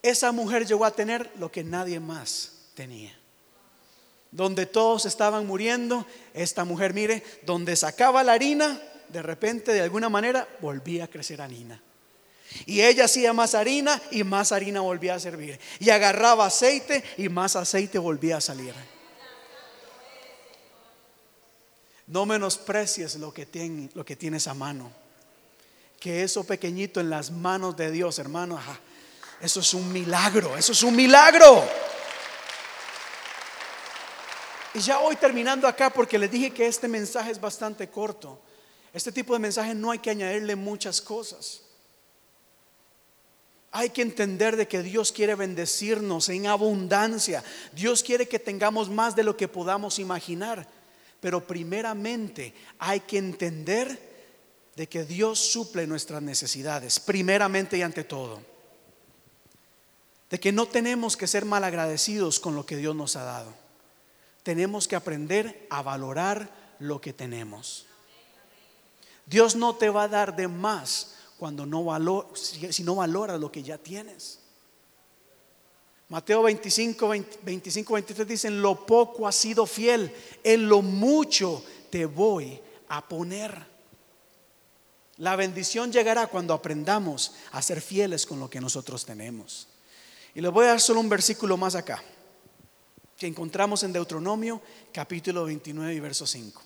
Esa 0.02 0.32
mujer 0.32 0.66
llegó 0.66 0.84
a 0.84 0.92
tener 0.92 1.30
lo 1.38 1.50
que 1.50 1.64
nadie 1.64 2.00
más 2.00 2.52
tenía. 2.74 3.16
Donde 4.30 4.66
todos 4.66 5.06
estaban 5.06 5.46
muriendo, 5.46 6.06
esta 6.34 6.64
mujer, 6.64 6.94
mire, 6.94 7.24
donde 7.44 7.74
sacaba 7.74 8.22
la 8.22 8.32
harina, 8.32 8.80
de 9.08 9.22
repente, 9.22 9.72
de 9.72 9.80
alguna 9.80 10.08
manera, 10.08 10.46
volvía 10.60 11.04
a 11.04 11.08
crecer 11.08 11.42
harina. 11.42 11.82
Y 12.66 12.80
ella 12.82 13.04
hacía 13.04 13.32
más 13.32 13.54
harina 13.54 14.00
y 14.10 14.24
más 14.24 14.52
harina 14.52 14.80
volvía 14.80 15.14
a 15.14 15.20
servir. 15.20 15.58
Y 15.78 15.90
agarraba 15.90 16.46
aceite 16.46 17.02
y 17.16 17.28
más 17.28 17.56
aceite 17.56 17.98
volvía 17.98 18.36
a 18.36 18.40
salir. 18.40 18.74
No 22.10 22.26
menosprecies 22.26 23.14
lo 23.16 23.32
que, 23.32 23.46
lo 23.94 24.04
que 24.04 24.16
tienes 24.16 24.48
a 24.48 24.54
mano. 24.54 24.90
Que 26.00 26.24
eso 26.24 26.42
pequeñito 26.42 26.98
en 26.98 27.08
las 27.08 27.30
manos 27.30 27.76
de 27.76 27.92
Dios, 27.92 28.18
hermano, 28.18 28.58
eso 29.40 29.60
es 29.60 29.74
un 29.74 29.92
milagro, 29.92 30.56
eso 30.56 30.72
es 30.72 30.82
un 30.82 30.96
milagro. 30.96 31.62
Y 34.74 34.80
ya 34.80 34.98
voy 34.98 35.14
terminando 35.14 35.68
acá 35.68 35.90
porque 35.90 36.18
les 36.18 36.32
dije 36.32 36.50
que 36.50 36.66
este 36.66 36.88
mensaje 36.88 37.30
es 37.30 37.40
bastante 37.40 37.88
corto. 37.88 38.40
Este 38.92 39.12
tipo 39.12 39.32
de 39.34 39.38
mensaje 39.38 39.72
no 39.72 39.92
hay 39.92 40.00
que 40.00 40.10
añadirle 40.10 40.56
muchas 40.56 41.00
cosas. 41.00 41.62
Hay 43.70 43.90
que 43.90 44.02
entender 44.02 44.56
de 44.56 44.66
que 44.66 44.82
Dios 44.82 45.12
quiere 45.12 45.36
bendecirnos 45.36 46.28
en 46.28 46.48
abundancia. 46.48 47.44
Dios 47.72 48.02
quiere 48.02 48.26
que 48.26 48.40
tengamos 48.40 48.90
más 48.90 49.14
de 49.14 49.22
lo 49.22 49.36
que 49.36 49.46
podamos 49.46 50.00
imaginar. 50.00 50.79
Pero 51.20 51.46
primeramente 51.46 52.54
hay 52.78 53.00
que 53.00 53.18
entender 53.18 54.10
de 54.76 54.88
que 54.88 55.04
Dios 55.04 55.38
suple 55.38 55.86
nuestras 55.86 56.22
necesidades, 56.22 57.00
primeramente 57.00 57.76
y 57.76 57.82
ante 57.82 58.04
todo. 58.04 58.40
De 60.30 60.40
que 60.40 60.52
no 60.52 60.66
tenemos 60.66 61.16
que 61.16 61.26
ser 61.26 61.44
malagradecidos 61.44 62.40
con 62.40 62.54
lo 62.54 62.64
que 62.64 62.76
Dios 62.76 62.94
nos 62.96 63.16
ha 63.16 63.24
dado. 63.24 63.52
Tenemos 64.42 64.88
que 64.88 64.96
aprender 64.96 65.66
a 65.70 65.82
valorar 65.82 66.76
lo 66.78 67.00
que 67.00 67.12
tenemos. 67.12 67.86
Dios 69.26 69.54
no 69.54 69.76
te 69.76 69.90
va 69.90 70.04
a 70.04 70.08
dar 70.08 70.34
de 70.34 70.48
más 70.48 71.16
cuando 71.38 71.66
no 71.66 71.84
valor, 71.84 72.32
si 72.34 72.82
no 72.82 72.94
valoras 72.96 73.38
lo 73.38 73.52
que 73.52 73.62
ya 73.62 73.78
tienes. 73.78 74.40
Mateo 76.10 76.42
25, 76.42 77.08
25, 77.42 77.94
23 77.94 78.26
dicen, 78.26 78.60
lo 78.60 78.84
poco 78.84 79.28
has 79.28 79.36
sido 79.36 79.64
fiel, 79.64 80.12
en 80.42 80.68
lo 80.68 80.82
mucho 80.82 81.64
te 81.88 82.04
voy 82.04 82.60
a 82.88 83.08
poner. 83.08 83.70
La 85.18 85.36
bendición 85.36 85.92
llegará 85.92 86.26
cuando 86.26 86.52
aprendamos 86.52 87.34
a 87.52 87.62
ser 87.62 87.80
fieles 87.80 88.26
con 88.26 88.40
lo 88.40 88.50
que 88.50 88.60
nosotros 88.60 89.06
tenemos. 89.06 89.68
Y 90.34 90.40
les 90.40 90.50
voy 90.50 90.64
a 90.64 90.70
dar 90.70 90.80
solo 90.80 90.98
un 90.98 91.08
versículo 91.08 91.56
más 91.56 91.76
acá, 91.76 92.02
que 93.16 93.28
encontramos 93.28 93.84
en 93.84 93.92
Deuteronomio 93.92 94.60
capítulo 94.92 95.44
29 95.44 95.94
y 95.94 96.00
verso 96.00 96.26
5. 96.26 96.60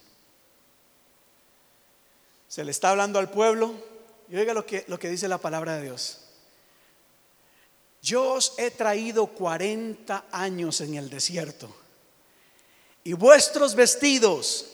Se 2.48 2.64
le 2.64 2.70
está 2.70 2.90
hablando 2.90 3.18
al 3.18 3.30
pueblo 3.30 3.74
y 4.30 4.36
oiga 4.36 4.54
lo 4.54 4.64
que, 4.64 4.86
lo 4.88 4.98
que 4.98 5.10
dice 5.10 5.28
la 5.28 5.36
palabra 5.36 5.76
de 5.76 5.82
Dios. 5.82 6.23
Yo 8.04 8.34
os 8.34 8.52
he 8.58 8.70
traído 8.70 9.28
40 9.28 10.26
años 10.30 10.82
en 10.82 10.94
el 10.96 11.08
desierto 11.08 11.74
y 13.02 13.14
vuestros 13.14 13.74
vestidos 13.74 14.66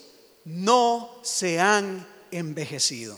no 0.44 1.20
se 1.22 1.60
han 1.60 2.04
envejecido. 2.32 3.16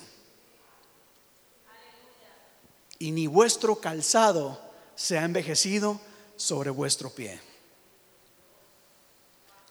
Y 2.98 3.10
ni 3.12 3.26
vuestro 3.26 3.76
calzado 3.76 4.60
se 4.94 5.16
ha 5.16 5.24
envejecido 5.24 5.98
sobre 6.36 6.68
vuestro 6.68 7.08
pie. 7.08 7.40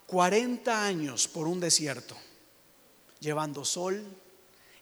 40 0.08 0.86
años 0.86 1.28
por 1.28 1.46
un 1.46 1.60
desierto, 1.60 2.18
llevando 3.20 3.64
sol 3.64 4.04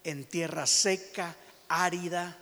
en 0.06 0.24
tierra 0.24 0.66
seca, 0.66 1.36
árida, 1.68 2.38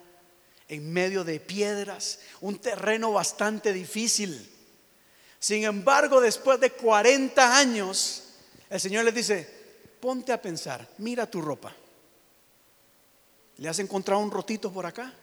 en 0.68 0.92
medio 0.92 1.24
de 1.24 1.40
piedras, 1.40 2.20
un 2.42 2.60
terreno 2.60 3.14
bastante 3.14 3.72
difícil. 3.72 4.54
Sin 5.40 5.64
embargo, 5.64 6.20
después 6.20 6.60
de 6.60 6.72
40 6.72 7.58
años, 7.58 8.24
el 8.70 8.80
Señor 8.80 9.06
les 9.06 9.16
dice, 9.16 9.58
ponte 10.00 10.34
a 10.34 10.42
pensar, 10.42 10.88
mira 10.98 11.30
tu 11.30 11.42
ropa. 11.42 11.74
¿Le 13.58 13.70
has 13.70 13.80
encontrado 13.80 14.22
un 14.22 14.32
rotito 14.32 14.72
por 14.72 14.86
acá? 14.86 15.14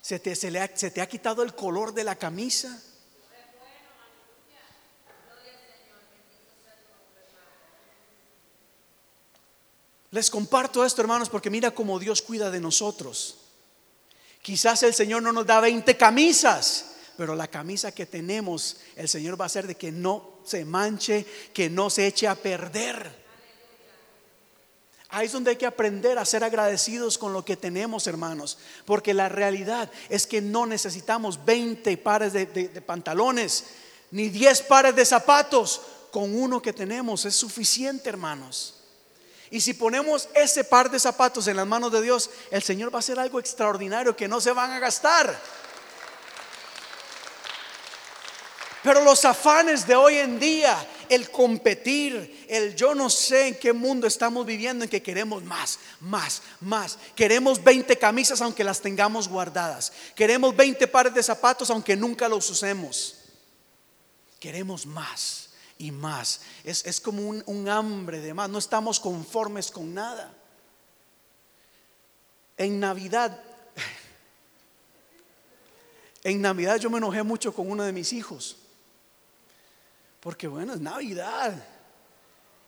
¿Se 0.00 0.18
te, 0.18 0.32
ha, 0.32 0.76
¿Se 0.76 0.90
te 0.90 1.00
ha 1.00 1.08
quitado 1.08 1.42
el 1.42 1.54
color 1.54 1.92
de 1.92 2.04
la 2.04 2.16
camisa? 2.16 2.82
Les 10.10 10.30
comparto 10.30 10.84
esto, 10.84 11.02
hermanos, 11.02 11.28
porque 11.28 11.50
mira 11.50 11.70
cómo 11.70 11.98
Dios 11.98 12.22
cuida 12.22 12.50
de 12.50 12.60
nosotros. 12.60 13.47
Quizás 14.42 14.82
el 14.82 14.94
Señor 14.94 15.22
no 15.22 15.32
nos 15.32 15.46
da 15.46 15.60
20 15.60 15.96
camisas, 15.96 16.92
pero 17.16 17.34
la 17.34 17.48
camisa 17.48 17.92
que 17.92 18.06
tenemos, 18.06 18.76
el 18.96 19.08
Señor 19.08 19.38
va 19.38 19.44
a 19.44 19.46
hacer 19.46 19.66
de 19.66 19.74
que 19.74 19.90
no 19.90 20.38
se 20.44 20.64
manche, 20.64 21.26
que 21.52 21.68
no 21.68 21.90
se 21.90 22.06
eche 22.06 22.28
a 22.28 22.34
perder. 22.34 23.28
Ahí 25.10 25.26
es 25.26 25.32
donde 25.32 25.50
hay 25.50 25.56
que 25.56 25.66
aprender 25.66 26.18
a 26.18 26.24
ser 26.24 26.44
agradecidos 26.44 27.16
con 27.16 27.32
lo 27.32 27.44
que 27.44 27.56
tenemos, 27.56 28.06
hermanos. 28.06 28.58
Porque 28.84 29.14
la 29.14 29.28
realidad 29.28 29.90
es 30.10 30.26
que 30.26 30.42
no 30.42 30.66
necesitamos 30.66 31.44
20 31.44 31.96
pares 31.96 32.34
de, 32.34 32.46
de, 32.46 32.80
pantalones, 32.82 33.64
ni 34.10 34.28
10 34.28 34.62
pares 34.62 34.94
de 34.94 35.04
zapatos. 35.04 35.80
Con 36.10 36.34
uno 36.34 36.62
que 36.62 36.72
tenemos 36.72 37.24
es 37.24 37.36
suficiente, 37.36 38.08
hermanos. 38.08 38.77
Y 39.50 39.60
si 39.60 39.74
ponemos 39.74 40.28
ese 40.34 40.64
par 40.64 40.90
de 40.90 41.00
zapatos 41.00 41.46
en 41.48 41.56
las 41.56 41.66
manos 41.66 41.90
de 41.90 42.02
Dios, 42.02 42.30
el 42.50 42.62
Señor 42.62 42.92
va 42.92 42.98
a 42.98 43.00
hacer 43.00 43.18
algo 43.18 43.40
extraordinario 43.40 44.14
que 44.14 44.28
no 44.28 44.40
se 44.40 44.52
van 44.52 44.72
a 44.72 44.78
gastar. 44.78 45.38
Pero 48.82 49.02
los 49.02 49.24
afanes 49.24 49.86
de 49.86 49.96
hoy 49.96 50.18
en 50.18 50.38
día, 50.38 50.76
el 51.08 51.30
competir, 51.30 52.46
el 52.48 52.76
yo 52.76 52.94
no 52.94 53.10
sé 53.10 53.48
en 53.48 53.58
qué 53.58 53.72
mundo 53.72 54.06
estamos 54.06 54.46
viviendo, 54.46 54.84
en 54.84 54.90
que 54.90 55.02
queremos 55.02 55.42
más, 55.42 55.78
más, 56.00 56.42
más. 56.60 56.98
Queremos 57.14 57.62
20 57.62 57.98
camisas 57.98 58.40
aunque 58.40 58.64
las 58.64 58.80
tengamos 58.80 59.28
guardadas. 59.28 59.92
Queremos 60.14 60.54
20 60.54 60.86
pares 60.88 61.14
de 61.14 61.22
zapatos 61.22 61.70
aunque 61.70 61.96
nunca 61.96 62.28
los 62.28 62.48
usemos. 62.50 63.16
Queremos 64.38 64.86
más 64.86 65.47
y 65.78 65.90
más. 65.90 66.40
Es, 66.64 67.00
como 67.00 67.26
un, 67.26 67.42
un 67.46 67.68
hambre 67.68 68.20
de 68.20 68.34
más. 68.34 68.50
No 68.50 68.58
estamos 68.58 69.00
conformes 69.00 69.70
con 69.70 69.94
nada. 69.94 70.34
En 72.56 72.80
Navidad, 72.80 73.40
en 76.24 76.42
Navidad 76.42 76.76
yo 76.76 76.90
me 76.90 76.98
enojé 76.98 77.22
mucho 77.22 77.54
con 77.54 77.70
uno 77.70 77.84
de 77.84 77.92
mis 77.92 78.12
hijos. 78.12 78.56
Porque 80.20 80.48
bueno, 80.48 80.74
es 80.74 80.80
Navidad. 80.80 81.64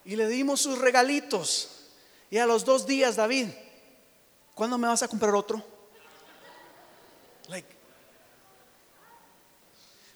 Y 0.04 0.16
le 0.16 0.28
dimos 0.28 0.60
sus 0.60 0.78
regalitos. 0.78 1.88
Y 2.30 2.38
a 2.38 2.46
los 2.46 2.64
dos 2.64 2.86
días, 2.86 3.16
David, 3.16 3.48
¿cuándo 4.54 4.78
me 4.78 4.86
vas 4.86 5.02
a 5.02 5.08
comprar 5.08 5.34
otro? 5.34 5.62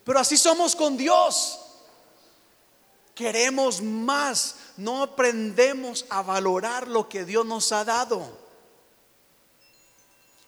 Pero 0.04 0.18
así 0.18 0.37
somos 0.37 0.76
con 0.76 0.96
Dios. 0.96 1.59
Queremos 3.14 3.81
más, 3.81 4.57
no 4.77 5.03
aprendemos 5.03 6.05
a 6.09 6.22
valorar 6.22 6.88
lo 6.88 7.09
que 7.09 7.24
Dios 7.24 7.46
nos 7.46 7.70
ha 7.72 7.85
dado. 7.85 8.44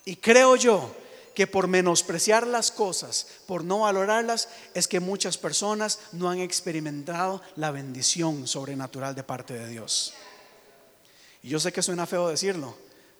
Y 0.03 0.17
creo 0.17 0.55
yo 0.55 0.93
que 1.33 1.47
por 1.47 1.67
menospreciar 1.67 2.47
las 2.47 2.71
cosas, 2.71 3.27
por 3.45 3.63
no 3.63 3.81
valorarlas, 3.81 4.49
es 4.73 4.87
que 4.87 4.99
muchas 4.99 5.37
personas 5.37 5.99
no 6.11 6.29
han 6.29 6.39
experimentado 6.39 7.41
la 7.55 7.71
bendición 7.71 8.47
sobrenatural 8.47 9.13
de 9.15 9.23
parte 9.23 9.53
de 9.53 9.67
Dios. 9.67 10.13
Y 11.43 11.49
yo 11.49 11.59
sé 11.59 11.71
que 11.71 11.83
suena 11.83 12.07
feo 12.07 12.27
decirlo, 12.27 12.75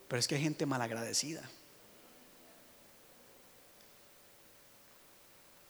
pero 0.07 0.19
es 0.19 0.27
que 0.27 0.35
hay 0.35 0.41
gente 0.41 0.65
malagradecida. 0.65 1.47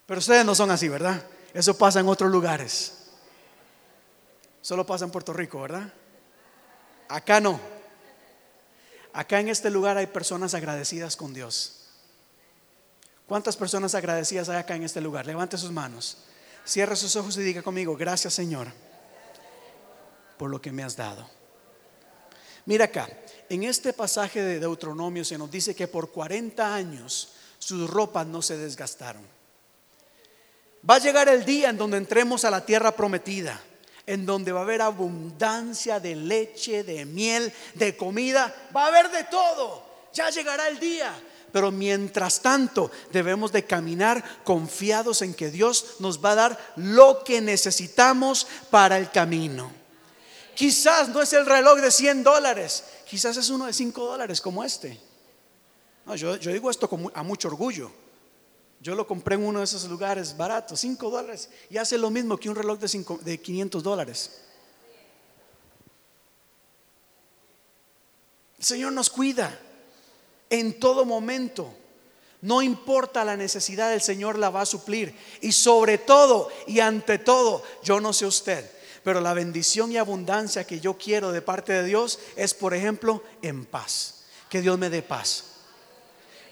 Pero 0.06 0.18
ustedes 0.18 0.46
no 0.46 0.54
son 0.54 0.70
así, 0.70 0.88
¿verdad? 0.88 1.22
Eso 1.52 1.76
pasa 1.76 2.00
en 2.00 2.08
otros 2.08 2.30
lugares. 2.30 2.97
Solo 4.68 4.84
pasa 4.84 5.06
en 5.06 5.10
Puerto 5.10 5.32
Rico, 5.32 5.62
¿verdad? 5.62 5.90
Acá 7.08 7.40
no. 7.40 7.58
Acá 9.14 9.40
en 9.40 9.48
este 9.48 9.70
lugar 9.70 9.96
hay 9.96 10.08
personas 10.08 10.52
agradecidas 10.52 11.16
con 11.16 11.32
Dios. 11.32 11.86
¿Cuántas 13.26 13.56
personas 13.56 13.94
agradecidas 13.94 14.50
hay 14.50 14.58
acá 14.58 14.76
en 14.76 14.82
este 14.82 15.00
lugar? 15.00 15.24
Levante 15.24 15.56
sus 15.56 15.70
manos. 15.70 16.18
Cierre 16.66 16.96
sus 16.96 17.16
ojos 17.16 17.38
y 17.38 17.40
diga 17.40 17.62
conmigo, 17.62 17.96
gracias 17.96 18.34
Señor 18.34 18.68
por 20.36 20.50
lo 20.50 20.60
que 20.60 20.70
me 20.70 20.82
has 20.82 20.96
dado. 20.96 21.26
Mira 22.66 22.84
acá, 22.84 23.08
en 23.48 23.64
este 23.64 23.94
pasaje 23.94 24.42
de 24.42 24.60
Deuteronomio 24.60 25.24
se 25.24 25.38
nos 25.38 25.50
dice 25.50 25.74
que 25.74 25.88
por 25.88 26.12
40 26.12 26.74
años 26.74 27.32
sus 27.58 27.88
ropas 27.88 28.26
no 28.26 28.42
se 28.42 28.58
desgastaron. 28.58 29.26
Va 30.88 30.96
a 30.96 30.98
llegar 30.98 31.26
el 31.30 31.46
día 31.46 31.70
en 31.70 31.78
donde 31.78 31.96
entremos 31.96 32.44
a 32.44 32.50
la 32.50 32.66
tierra 32.66 32.94
prometida, 32.94 33.62
en 34.08 34.24
donde 34.24 34.52
va 34.52 34.60
a 34.60 34.62
haber 34.62 34.80
abundancia 34.80 36.00
de 36.00 36.16
leche, 36.16 36.82
de 36.82 37.04
miel, 37.04 37.52
de 37.74 37.94
comida, 37.94 38.54
va 38.74 38.84
a 38.84 38.86
haber 38.86 39.10
de 39.10 39.24
todo. 39.24 39.84
Ya 40.14 40.30
llegará 40.30 40.66
el 40.68 40.80
día. 40.80 41.12
Pero 41.52 41.70
mientras 41.70 42.40
tanto 42.40 42.90
debemos 43.12 43.52
de 43.52 43.66
caminar 43.66 44.24
confiados 44.44 45.20
en 45.20 45.34
que 45.34 45.50
Dios 45.50 45.96
nos 45.98 46.24
va 46.24 46.32
a 46.32 46.36
dar 46.36 46.72
lo 46.76 47.22
que 47.22 47.42
necesitamos 47.42 48.46
para 48.70 48.96
el 48.96 49.10
camino. 49.10 49.70
Quizás 50.54 51.10
no 51.10 51.20
es 51.20 51.34
el 51.34 51.44
reloj 51.44 51.78
de 51.78 51.90
100 51.90 52.24
dólares, 52.24 52.84
quizás 53.06 53.36
es 53.36 53.50
uno 53.50 53.66
de 53.66 53.74
5 53.74 54.06
dólares 54.06 54.40
como 54.40 54.64
este. 54.64 54.98
Yo, 56.16 56.38
digo 56.38 56.70
esto 56.70 56.88
con, 56.88 57.12
a 57.14 57.22
mucho 57.22 57.48
orgullo. 57.48 57.92
Yo 58.80 58.94
lo 58.94 59.06
compré 59.06 59.34
en 59.34 59.44
uno 59.44 59.58
de 59.58 59.64
esos 59.64 59.84
lugares 59.84 60.36
baratos, 60.36 60.80
5 60.80 61.10
dólares, 61.10 61.50
y 61.68 61.78
hace 61.78 61.98
lo 61.98 62.10
mismo 62.10 62.36
que 62.36 62.48
un 62.48 62.54
reloj 62.54 62.78
de, 62.78 63.04
de 63.22 63.40
500 63.40 63.82
dólares. 63.82 64.40
El 68.58 68.64
Señor 68.64 68.92
nos 68.92 69.10
cuida 69.10 69.58
en 70.50 70.78
todo 70.78 71.04
momento. 71.04 71.72
No 72.40 72.62
importa 72.62 73.24
la 73.24 73.36
necesidad, 73.36 73.92
el 73.92 74.00
Señor 74.00 74.38
la 74.38 74.50
va 74.50 74.60
a 74.60 74.66
suplir. 74.66 75.14
Y 75.40 75.52
sobre 75.52 75.98
todo 75.98 76.48
y 76.66 76.78
ante 76.80 77.18
todo, 77.18 77.62
yo 77.82 78.00
no 78.00 78.12
sé 78.12 78.26
usted, 78.26 78.70
pero 79.02 79.20
la 79.20 79.34
bendición 79.34 79.90
y 79.90 79.96
abundancia 79.96 80.64
que 80.64 80.78
yo 80.78 80.96
quiero 80.96 81.32
de 81.32 81.42
parte 81.42 81.72
de 81.72 81.84
Dios 81.84 82.20
es, 82.36 82.54
por 82.54 82.74
ejemplo, 82.74 83.22
en 83.42 83.64
paz. 83.64 84.22
Que 84.48 84.60
Dios 84.60 84.78
me 84.78 84.88
dé 84.88 85.02
paz. 85.02 85.57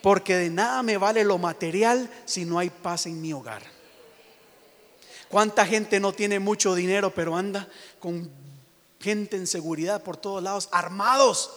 Porque 0.03 0.37
de 0.37 0.51
nada 0.51 0.83
me 0.83 0.97
vale 0.97 1.25
lo 1.25 1.39
material 1.39 2.11
si 2.25 2.45
no 2.45 2.59
hay 2.59 2.71
paz 2.71 3.07
en 3.07 3.21
mi 3.21 3.33
hogar. 3.33 3.63
¿Cuánta 5.29 5.67
gente 5.67 5.99
no 5.99 6.13
tiene 6.13 6.39
mucho 6.39 6.75
dinero, 6.75 7.13
pero 7.13 7.37
anda 7.37 7.69
con 7.99 8.31
gente 9.01 9.37
en 9.37 9.47
seguridad 9.47 10.03
por 10.03 10.17
todos 10.17 10.43
lados, 10.43 10.69
armados? 10.71 11.51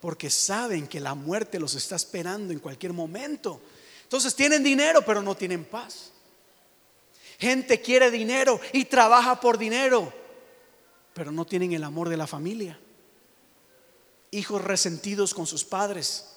Porque 0.00 0.28
saben 0.28 0.86
que 0.86 1.00
la 1.00 1.14
muerte 1.14 1.58
los 1.58 1.74
está 1.74 1.96
esperando 1.96 2.52
en 2.52 2.58
cualquier 2.58 2.92
momento. 2.92 3.60
Entonces 4.02 4.34
tienen 4.34 4.62
dinero, 4.62 5.02
pero 5.04 5.22
no 5.22 5.34
tienen 5.34 5.64
paz. 5.64 6.12
Gente 7.38 7.80
quiere 7.80 8.10
dinero 8.10 8.60
y 8.72 8.84
trabaja 8.84 9.40
por 9.40 9.58
dinero, 9.58 10.12
pero 11.12 11.32
no 11.32 11.44
tienen 11.44 11.72
el 11.72 11.84
amor 11.84 12.08
de 12.08 12.16
la 12.16 12.26
familia. 12.26 12.78
Hijos 14.30 14.62
resentidos 14.62 15.34
con 15.34 15.46
sus 15.46 15.64
padres 15.64 16.35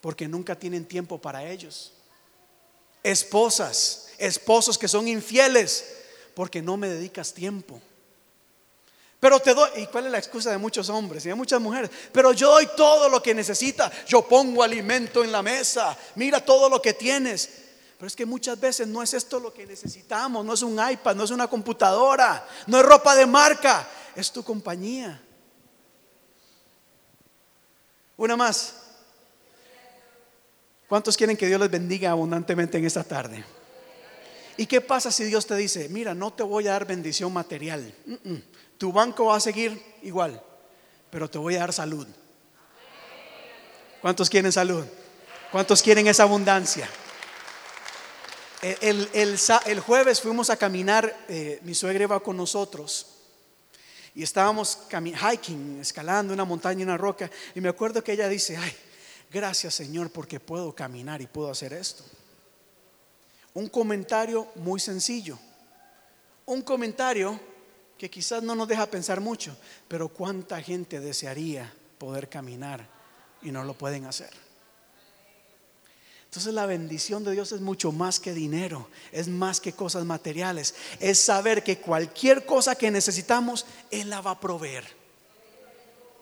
porque 0.00 0.28
nunca 0.28 0.54
tienen 0.54 0.84
tiempo 0.84 1.18
para 1.18 1.44
ellos. 1.44 1.92
Esposas, 3.02 4.08
esposos 4.18 4.78
que 4.78 4.88
son 4.88 5.08
infieles 5.08 5.96
porque 6.34 6.62
no 6.62 6.76
me 6.76 6.88
dedicas 6.88 7.32
tiempo. 7.32 7.80
Pero 9.20 9.38
te 9.38 9.52
doy, 9.52 9.68
¿y 9.76 9.86
cuál 9.86 10.06
es 10.06 10.12
la 10.12 10.18
excusa 10.18 10.50
de 10.50 10.56
muchos 10.56 10.88
hombres 10.88 11.24
y 11.26 11.28
de 11.28 11.34
muchas 11.34 11.60
mujeres? 11.60 11.90
Pero 12.10 12.32
yo 12.32 12.50
doy 12.50 12.66
todo 12.74 13.08
lo 13.08 13.22
que 13.22 13.34
necesita. 13.34 13.92
Yo 14.06 14.22
pongo 14.26 14.62
alimento 14.62 15.22
en 15.22 15.30
la 15.30 15.42
mesa. 15.42 15.96
Mira 16.14 16.42
todo 16.42 16.70
lo 16.70 16.80
que 16.80 16.94
tienes. 16.94 17.50
Pero 17.98 18.06
es 18.06 18.16
que 18.16 18.24
muchas 18.24 18.58
veces 18.58 18.88
no 18.88 19.02
es 19.02 19.12
esto 19.12 19.38
lo 19.38 19.52
que 19.52 19.66
necesitamos, 19.66 20.42
no 20.42 20.54
es 20.54 20.62
un 20.62 20.72
iPad, 20.72 21.14
no 21.14 21.24
es 21.24 21.30
una 21.30 21.48
computadora, 21.48 22.48
no 22.66 22.78
es 22.78 22.86
ropa 22.86 23.14
de 23.14 23.26
marca, 23.26 23.86
es 24.16 24.32
tu 24.32 24.42
compañía. 24.42 25.20
Una 28.16 28.36
más. 28.36 28.74
¿Cuántos 30.90 31.16
quieren 31.16 31.36
que 31.36 31.46
Dios 31.46 31.60
les 31.60 31.70
bendiga 31.70 32.10
abundantemente 32.10 32.76
en 32.76 32.84
esta 32.84 33.04
tarde? 33.04 33.44
¿Y 34.56 34.66
qué 34.66 34.80
pasa 34.80 35.12
si 35.12 35.22
Dios 35.22 35.46
te 35.46 35.54
dice, 35.54 35.88
mira, 35.88 36.16
no 36.16 36.32
te 36.32 36.42
voy 36.42 36.66
a 36.66 36.72
dar 36.72 36.84
bendición 36.84 37.32
material? 37.32 37.94
Tu 38.76 38.92
banco 38.92 39.26
va 39.26 39.36
a 39.36 39.40
seguir 39.40 39.80
igual, 40.02 40.42
pero 41.08 41.30
te 41.30 41.38
voy 41.38 41.54
a 41.54 41.60
dar 41.60 41.72
salud. 41.72 42.08
¿Cuántos 44.00 44.28
quieren 44.28 44.50
salud? 44.50 44.84
¿Cuántos 45.52 45.80
quieren 45.80 46.08
esa 46.08 46.24
abundancia? 46.24 46.88
El, 48.60 49.80
jueves 49.86 50.20
fuimos 50.20 50.50
a 50.50 50.56
caminar, 50.56 51.24
eh, 51.28 51.60
mi 51.62 51.76
suegra 51.76 52.02
iba 52.02 52.18
con 52.18 52.36
nosotros 52.36 53.06
y 54.12 54.24
estábamos 54.24 54.80
hiking, 54.90 55.78
escalando 55.80 56.34
una 56.34 56.44
montaña, 56.44 56.82
una 56.82 56.96
roca, 56.96 57.30
y 57.54 57.60
me 57.60 57.68
acuerdo 57.68 58.02
que 58.02 58.10
ella 58.10 58.28
dice, 58.28 58.56
ay, 58.56 58.76
gracias 59.30 59.74
Señor 59.74 60.10
porque 60.10 60.40
puedo 60.40 60.74
caminar 60.74 61.20
y 61.22 61.26
puedo 61.26 61.50
hacer 61.50 61.72
esto. 61.72 62.04
Un 63.54 63.68
comentario 63.68 64.48
muy 64.56 64.80
sencillo, 64.80 65.38
un 66.46 66.62
comentario 66.62 67.38
que 67.98 68.08
quizás 68.08 68.42
no 68.42 68.54
nos 68.54 68.68
deja 68.68 68.86
pensar 68.86 69.20
mucho, 69.20 69.56
pero 69.86 70.08
cuánta 70.08 70.60
gente 70.62 71.00
desearía 71.00 71.72
poder 71.98 72.28
caminar 72.28 72.88
y 73.42 73.50
no 73.50 73.62
lo 73.64 73.74
pueden 73.74 74.06
hacer. 74.06 74.30
Entonces 76.30 76.54
la 76.54 76.64
bendición 76.64 77.24
de 77.24 77.32
Dios 77.32 77.50
es 77.50 77.60
mucho 77.60 77.90
más 77.90 78.20
que 78.20 78.32
dinero, 78.32 78.88
es 79.10 79.26
más 79.26 79.60
que 79.60 79.72
cosas 79.72 80.04
materiales, 80.04 80.76
es 81.00 81.18
saber 81.18 81.64
que 81.64 81.78
cualquier 81.78 82.46
cosa 82.46 82.76
que 82.76 82.90
necesitamos, 82.92 83.66
Él 83.90 84.10
la 84.10 84.20
va 84.20 84.30
a 84.30 84.40
proveer. 84.40 84.84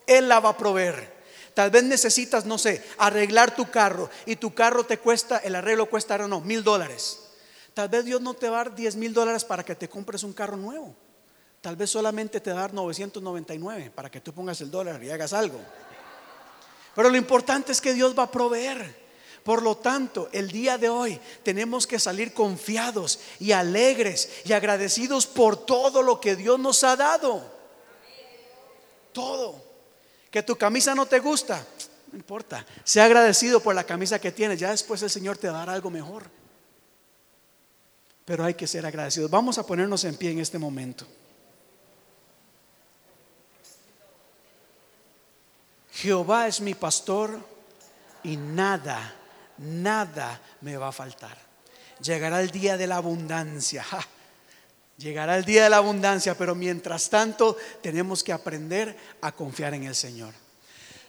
Él 0.06 0.26
la 0.26 0.40
va 0.40 0.48
a 0.48 0.56
proveer. 0.56 1.17
Tal 1.58 1.72
vez 1.72 1.82
necesitas, 1.82 2.44
no 2.44 2.56
sé, 2.56 2.84
arreglar 2.98 3.56
tu 3.56 3.68
carro 3.68 4.08
y 4.26 4.36
tu 4.36 4.54
carro 4.54 4.86
te 4.86 4.98
cuesta, 4.98 5.38
el 5.38 5.56
arreglo 5.56 5.90
cuesta, 5.90 6.16
no, 6.18 6.40
mil 6.40 6.62
dólares. 6.62 7.18
Tal 7.74 7.88
vez 7.88 8.04
Dios 8.04 8.20
no 8.20 8.34
te 8.34 8.48
va 8.48 8.60
a 8.60 8.64
dar 8.66 8.76
10 8.76 8.94
mil 8.94 9.12
dólares 9.12 9.44
para 9.44 9.64
que 9.64 9.74
te 9.74 9.88
compres 9.88 10.22
un 10.22 10.32
carro 10.32 10.56
nuevo. 10.56 10.94
Tal 11.60 11.74
vez 11.74 11.90
solamente 11.90 12.40
te 12.40 12.52
va 12.52 12.58
a 12.58 12.60
dar 12.60 12.74
999 12.74 13.90
para 13.92 14.08
que 14.08 14.20
tú 14.20 14.32
pongas 14.32 14.60
el 14.60 14.70
dólar 14.70 15.02
y 15.02 15.10
hagas 15.10 15.32
algo. 15.32 15.58
Pero 16.94 17.10
lo 17.10 17.16
importante 17.16 17.72
es 17.72 17.80
que 17.80 17.92
Dios 17.92 18.16
va 18.16 18.22
a 18.22 18.30
proveer. 18.30 19.08
Por 19.42 19.60
lo 19.60 19.78
tanto, 19.78 20.28
el 20.30 20.52
día 20.52 20.78
de 20.78 20.88
hoy 20.88 21.18
tenemos 21.42 21.88
que 21.88 21.98
salir 21.98 22.32
confiados 22.34 23.18
y 23.40 23.50
alegres 23.50 24.30
y 24.44 24.52
agradecidos 24.52 25.26
por 25.26 25.56
todo 25.66 26.02
lo 26.02 26.20
que 26.20 26.36
Dios 26.36 26.60
nos 26.60 26.84
ha 26.84 26.94
dado. 26.94 27.42
Todo. 29.12 29.67
Que 30.30 30.42
tu 30.42 30.56
camisa 30.56 30.94
no 30.94 31.06
te 31.06 31.20
gusta, 31.20 31.64
no 32.12 32.18
importa. 32.18 32.64
Sea 32.84 33.04
agradecido 33.04 33.60
por 33.60 33.74
la 33.74 33.84
camisa 33.84 34.20
que 34.20 34.32
tienes. 34.32 34.58
Ya 34.58 34.70
después 34.70 35.02
el 35.02 35.10
Señor 35.10 35.38
te 35.38 35.48
dará 35.48 35.72
algo 35.72 35.90
mejor. 35.90 36.24
Pero 38.24 38.44
hay 38.44 38.54
que 38.54 38.66
ser 38.66 38.84
agradecidos. 38.84 39.30
Vamos 39.30 39.58
a 39.58 39.66
ponernos 39.66 40.04
en 40.04 40.16
pie 40.16 40.32
en 40.32 40.40
este 40.40 40.58
momento. 40.58 41.06
Jehová 45.92 46.46
es 46.46 46.60
mi 46.60 46.74
pastor 46.74 47.38
y 48.22 48.36
nada 48.36 49.14
nada 49.58 50.40
me 50.60 50.76
va 50.76 50.88
a 50.88 50.92
faltar. 50.92 51.36
Llegará 52.00 52.40
el 52.40 52.50
día 52.50 52.76
de 52.76 52.86
la 52.86 52.96
abundancia. 52.96 53.84
Llegará 54.98 55.36
el 55.36 55.44
día 55.44 55.62
de 55.62 55.70
la 55.70 55.76
abundancia, 55.76 56.36
pero 56.36 56.56
mientras 56.56 57.08
tanto 57.08 57.56
tenemos 57.80 58.24
que 58.24 58.32
aprender 58.32 58.96
a 59.20 59.30
confiar 59.32 59.74
en 59.74 59.84
el 59.84 59.94
Señor. 59.94 60.34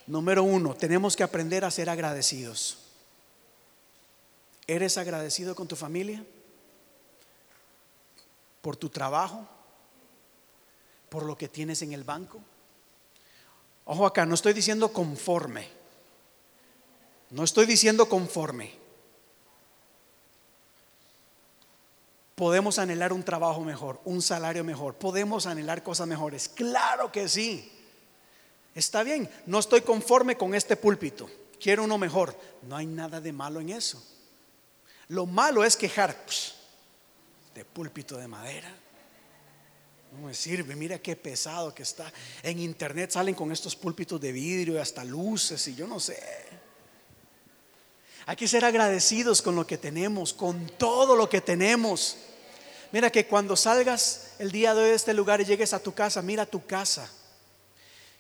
Número 0.06 0.44
uno, 0.44 0.76
tenemos 0.76 1.16
que 1.16 1.24
aprender 1.24 1.66
a 1.66 1.72
ser 1.72 1.90
agradecidos. 1.90 2.78
¿Eres 4.68 4.98
agradecido 5.00 5.56
con 5.56 5.68
tu 5.68 5.76
familia? 5.76 6.24
¿Por 8.62 8.76
tu 8.76 8.90
trabajo? 8.90 9.48
¿Por 11.10 11.24
lo 11.24 11.36
que 11.36 11.48
tienes 11.48 11.82
en 11.82 11.94
el 11.94 12.04
banco? 12.04 12.40
Ojo 13.86 14.06
acá, 14.06 14.28
no 14.28 14.36
estoy 14.36 14.54
diciendo 14.54 14.94
conforme. 14.94 15.68
No 17.32 17.44
estoy 17.44 17.66
diciendo 17.66 18.08
conforme. 18.08 18.79
Podemos 22.40 22.80
anhelar 22.80 23.12
un 23.12 23.22
trabajo 23.22 23.66
mejor, 23.66 24.00
un 24.06 24.22
salario 24.22 24.64
mejor, 24.64 24.96
podemos 24.96 25.46
anhelar 25.46 25.84
cosas 25.84 26.08
mejores. 26.08 26.48
Claro 26.48 27.12
que 27.12 27.28
sí. 27.28 27.70
Está 28.74 29.04
bien, 29.04 29.30
no 29.46 29.60
estoy 29.60 29.82
conforme 29.82 30.38
con 30.38 30.56
este 30.56 30.78
púlpito, 30.78 31.30
quiero 31.60 31.84
uno 31.84 31.98
mejor. 31.98 32.34
No 32.62 32.78
hay 32.78 32.86
nada 32.86 33.20
de 33.20 33.34
malo 33.34 33.60
en 33.60 33.72
eso. 33.72 34.02
Lo 35.10 35.26
malo 35.26 35.66
es 35.66 35.76
quejar 35.76 36.16
de 37.54 37.66
púlpito 37.66 38.16
de 38.16 38.30
madera. 38.30 38.74
No 40.14 40.28
me 40.28 40.34
sirve, 40.34 40.78
mira 40.78 40.98
qué 40.98 41.18
pesado 41.18 41.76
que 41.76 41.84
está. 41.84 42.10
En 42.42 42.60
internet 42.60 43.12
salen 43.12 43.36
con 43.36 43.52
estos 43.52 43.76
púlpitos 43.76 44.22
de 44.22 44.32
vidrio 44.32 44.76
y 44.76 44.78
hasta 44.78 45.04
luces 45.04 45.68
y 45.68 45.76
yo 45.76 45.88
no 45.88 46.00
sé. 46.00 46.18
Hay 48.28 48.38
que 48.38 48.48
ser 48.48 48.64
agradecidos 48.64 49.42
con 49.42 49.58
lo 49.58 49.68
que 49.68 49.78
tenemos, 49.78 50.34
con 50.34 50.68
todo 50.78 51.18
lo 51.18 51.28
que 51.28 51.42
tenemos. 51.42 52.16
Mira 52.92 53.12
que 53.12 53.28
cuando 53.28 53.56
salgas 53.56 54.32
el 54.40 54.52
día 54.52 54.74
de 54.74 54.82
hoy 54.82 54.90
de 54.90 54.96
este 54.96 55.14
lugar 55.14 55.42
y 55.42 55.46
llegues 55.46 55.74
a 55.74 55.80
tu 55.80 55.94
casa, 55.94 56.22
mira 56.22 56.46
tu 56.46 56.66
casa. 56.66 57.10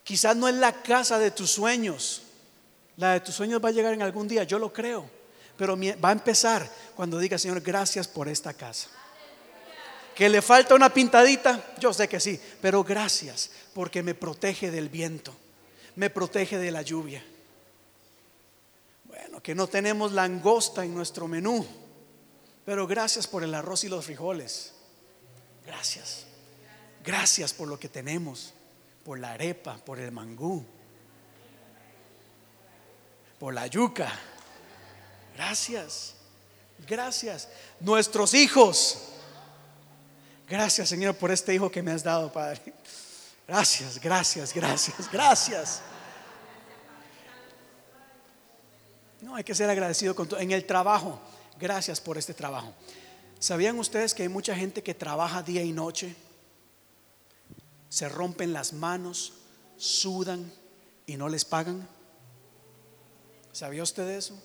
Quizás 0.04 0.36
no 0.36 0.48
es 0.48 0.56
la 0.56 0.74
casa 0.82 1.20
de 1.20 1.32
tus 1.32 1.52
sueños. 1.52 2.22
La 2.98 3.14
de 3.14 3.22
tus 3.22 3.36
sueños 3.36 3.62
va 3.64 3.70
a 3.70 3.72
llegar 3.72 3.94
en 3.94 4.02
algún 4.02 4.28
día, 4.28 4.44
yo 4.44 4.60
lo 4.60 4.72
creo. 4.72 5.10
Pero 5.58 5.78
va 5.78 6.10
a 6.10 6.14
empezar 6.14 6.70
cuando 6.96 7.20
diga, 7.20 7.38
Señor, 7.38 7.62
gracias 7.62 8.08
por 8.08 8.28
esta 8.28 8.54
casa. 8.54 8.90
Que 10.16 10.30
le 10.30 10.42
falta 10.42 10.76
una 10.76 10.94
pintadita, 10.94 11.74
yo 11.80 11.94
sé 11.94 12.08
que 12.08 12.20
sí, 12.20 12.40
pero 12.62 12.84
gracias 12.84 13.50
porque 13.74 14.04
me 14.04 14.16
protege 14.16 14.70
del 14.70 14.90
viento, 14.90 15.34
me 15.96 16.10
protege 16.10 16.58
de 16.58 16.72
la 16.72 16.82
lluvia 16.82 17.24
que 19.42 19.56
no 19.56 19.68
tenemos 19.68 20.12
langosta 20.12 20.84
en 20.84 20.94
nuestro 20.94 21.28
menú, 21.28 21.66
pero 22.66 22.88
gracias 22.88 23.28
por 23.28 23.44
el 23.44 23.54
arroz 23.54 23.84
y 23.84 23.90
los 23.90 24.06
frijoles. 24.06 24.74
Gracias. 25.66 26.26
Gracias 27.04 27.54
por 27.54 27.68
lo 27.68 27.80
que 27.80 27.90
tenemos, 27.90 28.54
por 29.04 29.20
la 29.20 29.32
arepa, 29.32 29.78
por 29.78 30.00
el 30.00 30.12
mangú, 30.12 30.66
por 33.40 33.54
la 33.54 33.68
yuca. 33.68 34.12
Gracias. 35.36 36.16
Gracias. 36.88 37.48
Nuestros 37.80 38.34
hijos. 38.34 39.10
Gracias, 40.48 40.90
Señor, 40.90 41.16
por 41.16 41.32
este 41.32 41.54
hijo 41.54 41.70
que 41.70 41.82
me 41.82 41.92
has 41.92 42.04
dado, 42.04 42.32
Padre. 42.32 42.74
Gracias, 43.48 44.00
gracias, 44.00 44.54
gracias, 44.54 45.12
gracias. 45.12 45.82
No, 49.22 49.36
hay 49.36 49.44
que 49.44 49.54
ser 49.54 49.70
agradecido 49.70 50.16
con. 50.16 50.28
En 50.40 50.52
el 50.52 50.66
trabajo, 50.66 51.20
gracias 51.60 52.00
por 52.00 52.18
este 52.18 52.34
trabajo. 52.34 52.74
¿Sabían 53.40 53.78
ustedes 53.80 54.14
que 54.14 54.24
hay 54.24 54.30
mucha 54.30 54.56
gente 54.56 54.82
que 54.82 54.94
trabaja 54.94 55.44
día 55.44 55.62
y 55.62 55.72
noche? 55.72 56.16
Se 57.90 58.08
rompen 58.08 58.54
las 58.54 58.74
manos, 58.74 59.34
sudan 59.78 60.52
y 61.06 61.18
no 61.18 61.28
les 61.30 61.46
pagan. 61.46 61.88
¿Sabía 63.52 63.84
usted 63.84 64.10
eso? 64.10 64.42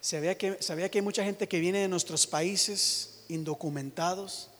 ¿Sabía 0.00 0.36
que, 0.36 0.62
¿Sabía 0.62 0.90
que 0.90 0.98
hay 0.98 1.02
mucha 1.02 1.24
gente 1.24 1.48
que 1.48 1.60
viene 1.60 1.80
de 1.80 1.88
nuestros 1.88 2.26
países 2.26 3.24
indocumentados 3.28 4.50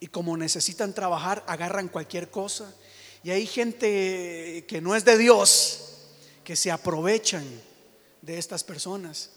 y 0.00 0.08
como 0.08 0.36
necesitan 0.36 0.94
trabajar 0.94 1.44
agarran 1.46 1.88
cualquier 1.88 2.30
cosa? 2.30 2.72
Y 3.24 3.30
hay 3.30 3.46
gente 3.46 4.64
que 4.66 4.80
no 4.80 4.96
es 4.96 5.04
de 5.04 5.16
Dios, 5.16 5.80
que 6.44 6.56
se 6.56 6.70
aprovechan 6.70 7.44
de 8.20 8.38
estas 8.38 8.64
personas 8.64 9.30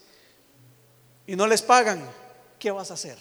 y 1.28 1.36
no 1.36 1.48
les 1.48 1.62
pagan, 1.62 2.10
¿qué 2.60 2.72
vas 2.72 2.92
a 2.92 2.96
hacer? 2.96 3.18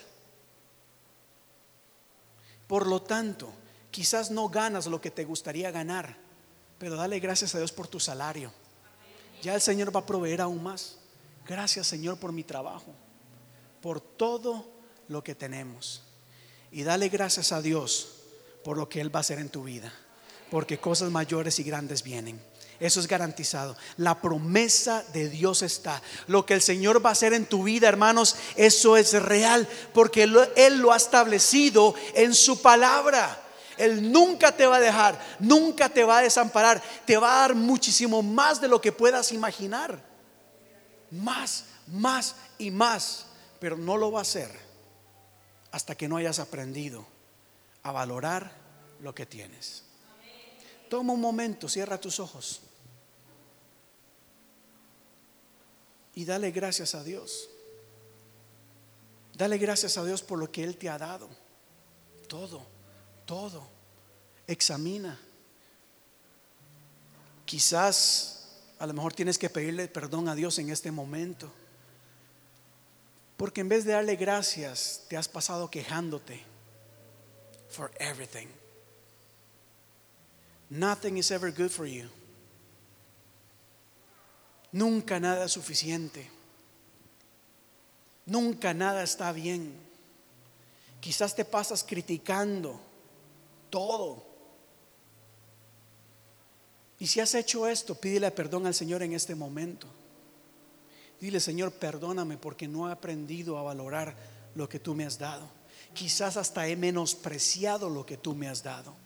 Por 2.67 2.87
lo 2.87 3.03
tanto, 3.03 3.53
quizás 3.91 4.31
no 4.31 4.49
ganas 4.49 4.87
lo 4.87 5.01
que 5.01 5.11
te 5.11 5.25
gustaría 5.25 5.71
ganar, 5.71 6.17
pero 6.79 6.97
dale 6.97 7.21
gracias 7.21 7.55
a 7.55 7.59
Dios 7.59 7.73
por 7.73 7.89
tu 7.89 8.01
salario. 8.01 8.53
Ya 9.43 9.55
el 9.55 9.61
Señor 9.61 9.95
va 9.95 10.01
a 10.01 10.07
proveer 10.07 10.41
aún 10.41 10.63
más. 10.63 10.97
Gracias 11.47 11.87
Señor 11.87 12.19
por 12.19 12.33
mi 12.33 12.45
trabajo, 12.45 12.95
por 13.83 14.01
todo 14.01 14.67
lo 15.09 15.23
que 15.23 15.35
tenemos. 15.35 16.03
Y 16.73 16.83
dale 16.83 17.09
gracias 17.09 17.53
a 17.53 17.61
Dios 17.61 18.21
por 18.65 18.79
lo 18.79 18.89
que 18.89 19.01
Él 19.01 19.15
va 19.15 19.21
a 19.21 19.21
hacer 19.21 19.39
en 19.39 19.51
tu 19.51 19.65
vida, 19.65 19.93
porque 20.51 20.79
cosas 20.79 21.11
mayores 21.11 21.59
y 21.59 21.63
grandes 21.63 22.03
vienen. 22.03 22.41
Eso 22.81 23.01
es 23.01 23.07
garantizado. 23.07 23.77
La 23.97 24.21
promesa 24.21 25.05
de 25.13 25.29
Dios 25.29 25.63
está. 25.63 26.03
Lo 26.27 26.45
que 26.45 26.55
el 26.55 26.63
Señor 26.63 27.05
va 27.05 27.11
a 27.11 27.13
hacer 27.13 27.33
en 27.33 27.47
tu 27.47 27.63
vida, 27.63 27.89
hermanos, 27.89 28.37
eso 28.57 28.97
es 28.97 29.13
real, 29.23 29.69
porque 29.93 30.25
Él 30.57 30.79
lo 30.79 30.93
ha 30.93 30.97
establecido 30.97 31.95
en 32.15 32.35
su 32.35 32.61
palabra. 32.61 33.41
Él 33.77 34.13
nunca 34.13 34.53
te 34.53 34.67
va 34.67 34.77
a 34.77 34.81
dejar, 34.81 35.21
nunca 35.41 35.89
te 35.89 36.05
va 36.05 36.19
a 36.19 36.23
desamparar, 36.23 36.83
te 37.05 37.17
va 37.17 37.37
a 37.37 37.41
dar 37.41 37.55
muchísimo 37.55 38.23
más 38.23 38.61
de 38.61 38.69
lo 38.69 38.81
que 38.81 38.93
puedas 38.93 39.33
imaginar. 39.33 40.03
Más, 41.11 41.65
más 41.87 42.37
y 42.59 42.71
más. 42.71 43.27
Pero 43.61 43.77
no 43.77 43.97
lo 43.97 44.13
va 44.13 44.21
a 44.21 44.23
hacer 44.23 44.51
hasta 45.71 45.97
que 45.97 46.09
no 46.09 46.17
hayas 46.17 46.39
aprendido 46.39 47.05
a 47.83 47.93
valorar 47.93 48.53
lo 49.01 49.15
que 49.15 49.27
tienes. 49.27 49.85
Toma 50.95 51.13
un 51.13 51.21
momento, 51.21 51.69
cierra 51.69 52.01
tus 52.01 52.21
ojos. 52.21 52.61
Y 56.15 56.25
dale 56.25 56.53
gracias 56.53 56.95
a 56.95 57.03
Dios. 57.03 57.51
Dale 59.33 59.59
gracias 59.59 59.99
a 59.99 60.05
Dios 60.05 60.23
por 60.23 60.39
lo 60.39 60.53
que 60.53 60.63
Él 60.63 60.77
te 60.77 60.89
ha 60.89 60.97
dado. 60.97 61.29
Todo, 62.29 62.65
todo. 63.27 63.67
Examina. 64.47 65.21
Quizás 67.45 68.61
a 68.79 68.87
lo 68.87 68.95
mejor 68.95 69.15
tienes 69.15 69.37
que 69.37 69.51
pedirle 69.51 69.89
perdón 69.89 70.29
a 70.29 70.37
Dios 70.37 70.61
en 70.61 70.71
este 70.71 70.93
momento. 70.93 71.53
Porque 73.37 73.63
en 73.63 73.69
vez 73.69 73.85
de 73.85 73.95
darle 73.95 74.15
gracias, 74.15 75.07
te 75.09 75.17
has 75.17 75.27
pasado 75.27 75.69
quejándote 75.73 76.41
for 77.69 77.91
everything. 77.99 78.47
Nothing 80.75 81.19
is 81.19 81.31
ever 81.31 81.53
good 81.53 81.71
for 81.71 81.87
you. 81.87 82.09
Nunca 84.73 85.21
nada 85.21 85.45
es 85.45 85.53
suficiente. 85.53 86.29
Nunca 88.27 88.75
nada 88.75 89.05
está 89.05 89.31
bien. 89.31 89.73
Quizás 91.01 91.37
te 91.37 91.45
pasas 91.45 91.85
criticando 91.85 92.81
todo. 93.71 94.25
Y 96.99 97.07
si 97.07 97.21
has 97.21 97.37
hecho 97.37 97.69
esto, 97.69 97.95
pídele 97.95 98.33
perdón 98.33 98.67
al 98.67 98.75
Señor 98.75 99.05
en 99.05 99.13
este 99.13 99.37
momento. 99.37 99.87
Dile, 101.21 101.39
Señor, 101.39 101.71
perdóname 101.71 102.37
porque 102.37 102.67
no 102.67 102.89
he 102.89 102.93
aprendido 102.93 103.59
a 103.59 103.63
valorar 103.63 104.17
lo 104.57 104.69
que 104.69 104.81
tú 104.81 104.97
me 104.97 105.07
has 105.07 105.21
dado. 105.21 105.49
Quizás 105.93 106.37
hasta 106.37 106.67
he 106.67 106.75
menospreciado 106.75 107.89
lo 107.89 108.05
que 108.05 108.17
tú 108.17 108.35
me 108.35 108.49
has 108.49 108.65
dado 108.65 109.04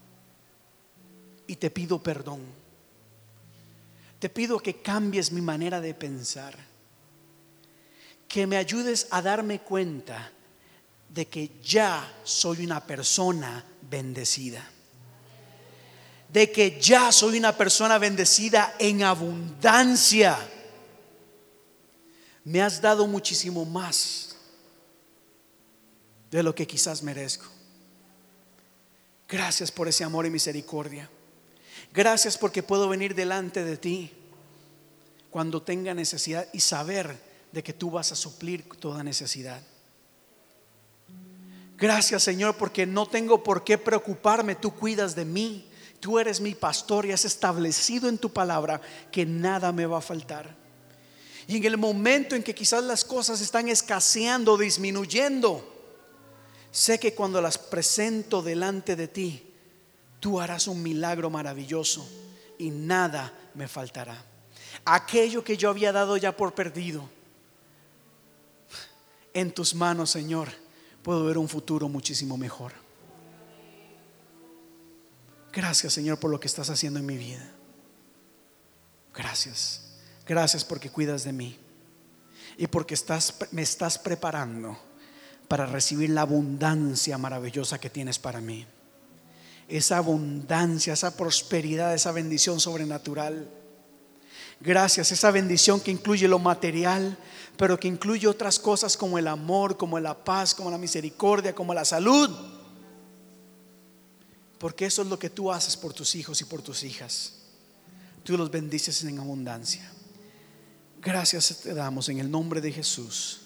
y 1.48 1.56
te 1.56 1.70
pido 1.70 2.00
perdón. 2.00 2.42
Te 4.20 4.28
pido 4.28 4.60
que 4.60 4.80
cambies 4.80 5.32
mi 5.32 5.40
manera 5.40 5.80
de 5.80 5.94
pensar, 5.94 6.54
que 8.28 8.46
me 8.46 8.56
ayudes 8.56 9.08
a 9.10 9.22
darme 9.22 9.60
cuenta 9.60 10.30
de 11.08 11.26
que 11.26 11.58
ya 11.62 12.20
soy 12.22 12.64
una 12.64 12.84
persona 12.84 13.64
bendecida, 13.90 14.68
de 16.28 16.52
que 16.52 16.78
ya 16.80 17.10
soy 17.10 17.38
una 17.38 17.56
persona 17.56 17.98
bendecida 17.98 18.76
en 18.78 19.02
abundancia. 19.02 20.36
Me 22.44 22.60
has 22.60 22.80
dado 22.80 23.06
muchísimo 23.06 23.64
más 23.64 24.36
de 26.30 26.42
lo 26.42 26.54
que 26.54 26.66
quizás 26.66 27.02
merezco. 27.02 27.46
Gracias 29.28 29.70
por 29.70 29.88
ese 29.88 30.04
amor 30.04 30.26
y 30.26 30.30
misericordia. 30.30 31.08
Gracias 31.92 32.36
porque 32.38 32.62
puedo 32.62 32.88
venir 32.88 33.14
delante 33.14 33.64
de 33.64 33.76
ti 33.76 34.12
cuando 35.30 35.62
tenga 35.62 35.94
necesidad 35.94 36.46
y 36.52 36.60
saber 36.60 37.18
de 37.52 37.62
que 37.62 37.72
tú 37.72 37.90
vas 37.90 38.12
a 38.12 38.16
suplir 38.16 38.68
toda 38.78 39.02
necesidad. 39.02 39.62
Gracias 41.76 42.22
Señor 42.22 42.56
porque 42.56 42.86
no 42.86 43.06
tengo 43.06 43.42
por 43.42 43.64
qué 43.64 43.78
preocuparme, 43.78 44.56
tú 44.56 44.74
cuidas 44.74 45.14
de 45.14 45.24
mí, 45.24 45.68
tú 46.00 46.18
eres 46.18 46.40
mi 46.40 46.54
pastor 46.54 47.06
y 47.06 47.12
has 47.12 47.24
establecido 47.24 48.08
en 48.08 48.18
tu 48.18 48.32
palabra 48.32 48.80
que 49.12 49.24
nada 49.24 49.72
me 49.72 49.86
va 49.86 49.98
a 49.98 50.02
faltar. 50.02 50.56
Y 51.46 51.56
en 51.56 51.64
el 51.64 51.78
momento 51.78 52.36
en 52.36 52.42
que 52.42 52.54
quizás 52.54 52.84
las 52.84 53.04
cosas 53.04 53.40
están 53.40 53.68
escaseando, 53.68 54.58
disminuyendo, 54.58 55.66
sé 56.70 56.98
que 56.98 57.14
cuando 57.14 57.40
las 57.40 57.56
presento 57.56 58.42
delante 58.42 58.96
de 58.96 59.08
ti, 59.08 59.47
tú 60.20 60.40
harás 60.40 60.66
un 60.66 60.82
milagro 60.82 61.30
maravilloso 61.30 62.08
y 62.58 62.70
nada 62.70 63.32
me 63.54 63.68
faltará. 63.68 64.24
Aquello 64.84 65.44
que 65.44 65.56
yo 65.56 65.70
había 65.70 65.92
dado 65.92 66.16
ya 66.16 66.36
por 66.36 66.54
perdido, 66.54 67.08
en 69.34 69.52
tus 69.52 69.74
manos, 69.74 70.10
Señor, 70.10 70.48
puedo 71.02 71.24
ver 71.24 71.38
un 71.38 71.48
futuro 71.48 71.88
muchísimo 71.88 72.36
mejor. 72.36 72.72
Gracias 75.52 75.92
Señor 75.92 76.18
por 76.18 76.30
lo 76.30 76.40
que 76.40 76.46
estás 76.46 76.70
haciendo 76.70 76.98
en 76.98 77.06
mi 77.06 77.16
vida. 77.16 77.50
Gracias. 79.14 79.84
Gracias 80.26 80.64
porque 80.64 80.90
cuidas 80.90 81.24
de 81.24 81.32
mí 81.32 81.58
y 82.56 82.66
porque 82.66 82.96
me 83.52 83.62
estás 83.62 83.98
preparando 83.98 84.78
para 85.48 85.64
recibir 85.64 86.10
la 86.10 86.22
abundancia 86.22 87.16
maravillosa 87.16 87.80
que 87.80 87.88
tienes 87.88 88.18
para 88.18 88.40
mí. 88.40 88.66
Esa 89.68 89.98
abundancia, 89.98 90.94
esa 90.94 91.16
prosperidad, 91.16 91.94
esa 91.94 92.12
bendición 92.12 92.58
sobrenatural. 92.58 93.48
Gracias, 94.60 95.12
esa 95.12 95.30
bendición 95.30 95.80
que 95.80 95.90
incluye 95.90 96.26
lo 96.26 96.38
material, 96.38 97.16
pero 97.56 97.78
que 97.78 97.86
incluye 97.86 98.26
otras 98.26 98.58
cosas 98.58 98.96
como 98.96 99.18
el 99.18 99.28
amor, 99.28 99.76
como 99.76 100.00
la 100.00 100.14
paz, 100.24 100.54
como 100.54 100.70
la 100.70 100.78
misericordia, 100.78 101.54
como 101.54 101.74
la 101.74 101.84
salud. 101.84 102.30
Porque 104.58 104.86
eso 104.86 105.02
es 105.02 105.08
lo 105.08 105.18
que 105.18 105.30
tú 105.30 105.52
haces 105.52 105.76
por 105.76 105.92
tus 105.92 106.14
hijos 106.14 106.40
y 106.40 106.44
por 106.44 106.62
tus 106.62 106.82
hijas. 106.82 107.34
Tú 108.24 108.36
los 108.36 108.50
bendices 108.50 109.02
en 109.04 109.18
abundancia. 109.18 109.90
Gracias 111.00 111.60
te 111.62 111.74
damos 111.74 112.08
en 112.08 112.18
el 112.18 112.30
nombre 112.30 112.60
de 112.60 112.72
Jesús. 112.72 113.42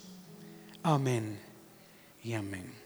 Amén 0.83 1.39
y 2.25 2.33
amén. 2.33 2.82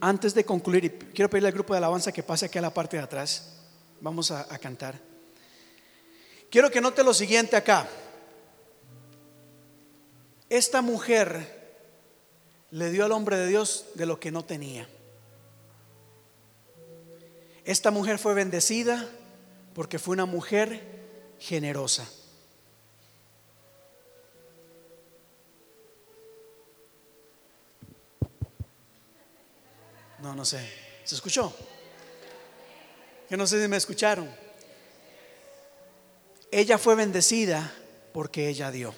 Antes 0.00 0.34
de 0.34 0.44
concluir, 0.44 1.10
quiero 1.12 1.28
pedirle 1.28 1.48
al 1.48 1.54
grupo 1.54 1.74
de 1.74 1.78
alabanza 1.78 2.12
que 2.12 2.22
pase 2.22 2.46
aquí 2.46 2.58
a 2.58 2.62
la 2.62 2.72
parte 2.72 2.96
de 2.96 3.02
atrás. 3.02 3.56
Vamos 4.00 4.30
a, 4.30 4.46
a 4.52 4.58
cantar. 4.58 4.98
Quiero 6.50 6.70
que 6.70 6.80
note 6.80 7.04
lo 7.04 7.12
siguiente 7.12 7.56
acá. 7.56 7.86
Esta 10.48 10.82
mujer 10.82 11.60
le 12.70 12.90
dio 12.90 13.04
al 13.04 13.12
hombre 13.12 13.36
de 13.36 13.46
Dios 13.46 13.86
de 13.94 14.06
lo 14.06 14.18
que 14.18 14.30
no 14.30 14.44
tenía. 14.44 14.88
Esta 17.64 17.90
mujer 17.90 18.18
fue 18.18 18.34
bendecida 18.34 19.08
porque 19.74 19.98
fue 19.98 20.14
una 20.14 20.26
mujer 20.26 20.80
generosa. 21.38 22.08
No, 30.22 30.34
no 30.34 30.44
sé. 30.44 30.66
¿Se 31.04 31.14
escuchó? 31.14 31.54
Que 33.28 33.36
no 33.36 33.46
sé 33.46 33.60
si 33.62 33.68
me 33.68 33.76
escucharon. 33.76 34.28
Ella 36.50 36.78
fue 36.78 36.94
bendecida 36.94 37.72
porque 38.12 38.48
ella 38.48 38.70
dio. 38.70 38.94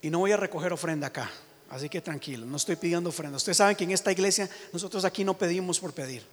Y 0.00 0.10
no 0.10 0.20
voy 0.20 0.32
a 0.32 0.36
recoger 0.36 0.72
ofrenda 0.72 1.08
acá. 1.08 1.30
Así 1.68 1.88
que 1.88 2.00
tranquilo, 2.00 2.46
no 2.46 2.56
estoy 2.56 2.76
pidiendo 2.76 3.10
ofrenda. 3.10 3.36
Ustedes 3.36 3.56
saben 3.56 3.74
que 3.74 3.84
en 3.84 3.90
esta 3.90 4.12
iglesia 4.12 4.48
nosotros 4.72 5.04
aquí 5.04 5.24
no 5.24 5.36
pedimos 5.36 5.80
por 5.80 5.92
pedir. 5.92 6.24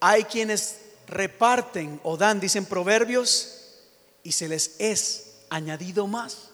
Hay 0.00 0.24
quienes 0.24 0.80
reparten 1.06 2.00
o 2.02 2.16
dan, 2.16 2.40
dicen 2.40 2.64
proverbios, 2.64 3.54
y 4.22 4.32
se 4.32 4.48
les 4.48 4.76
es 4.78 5.34
añadido 5.50 6.06
más. 6.06 6.47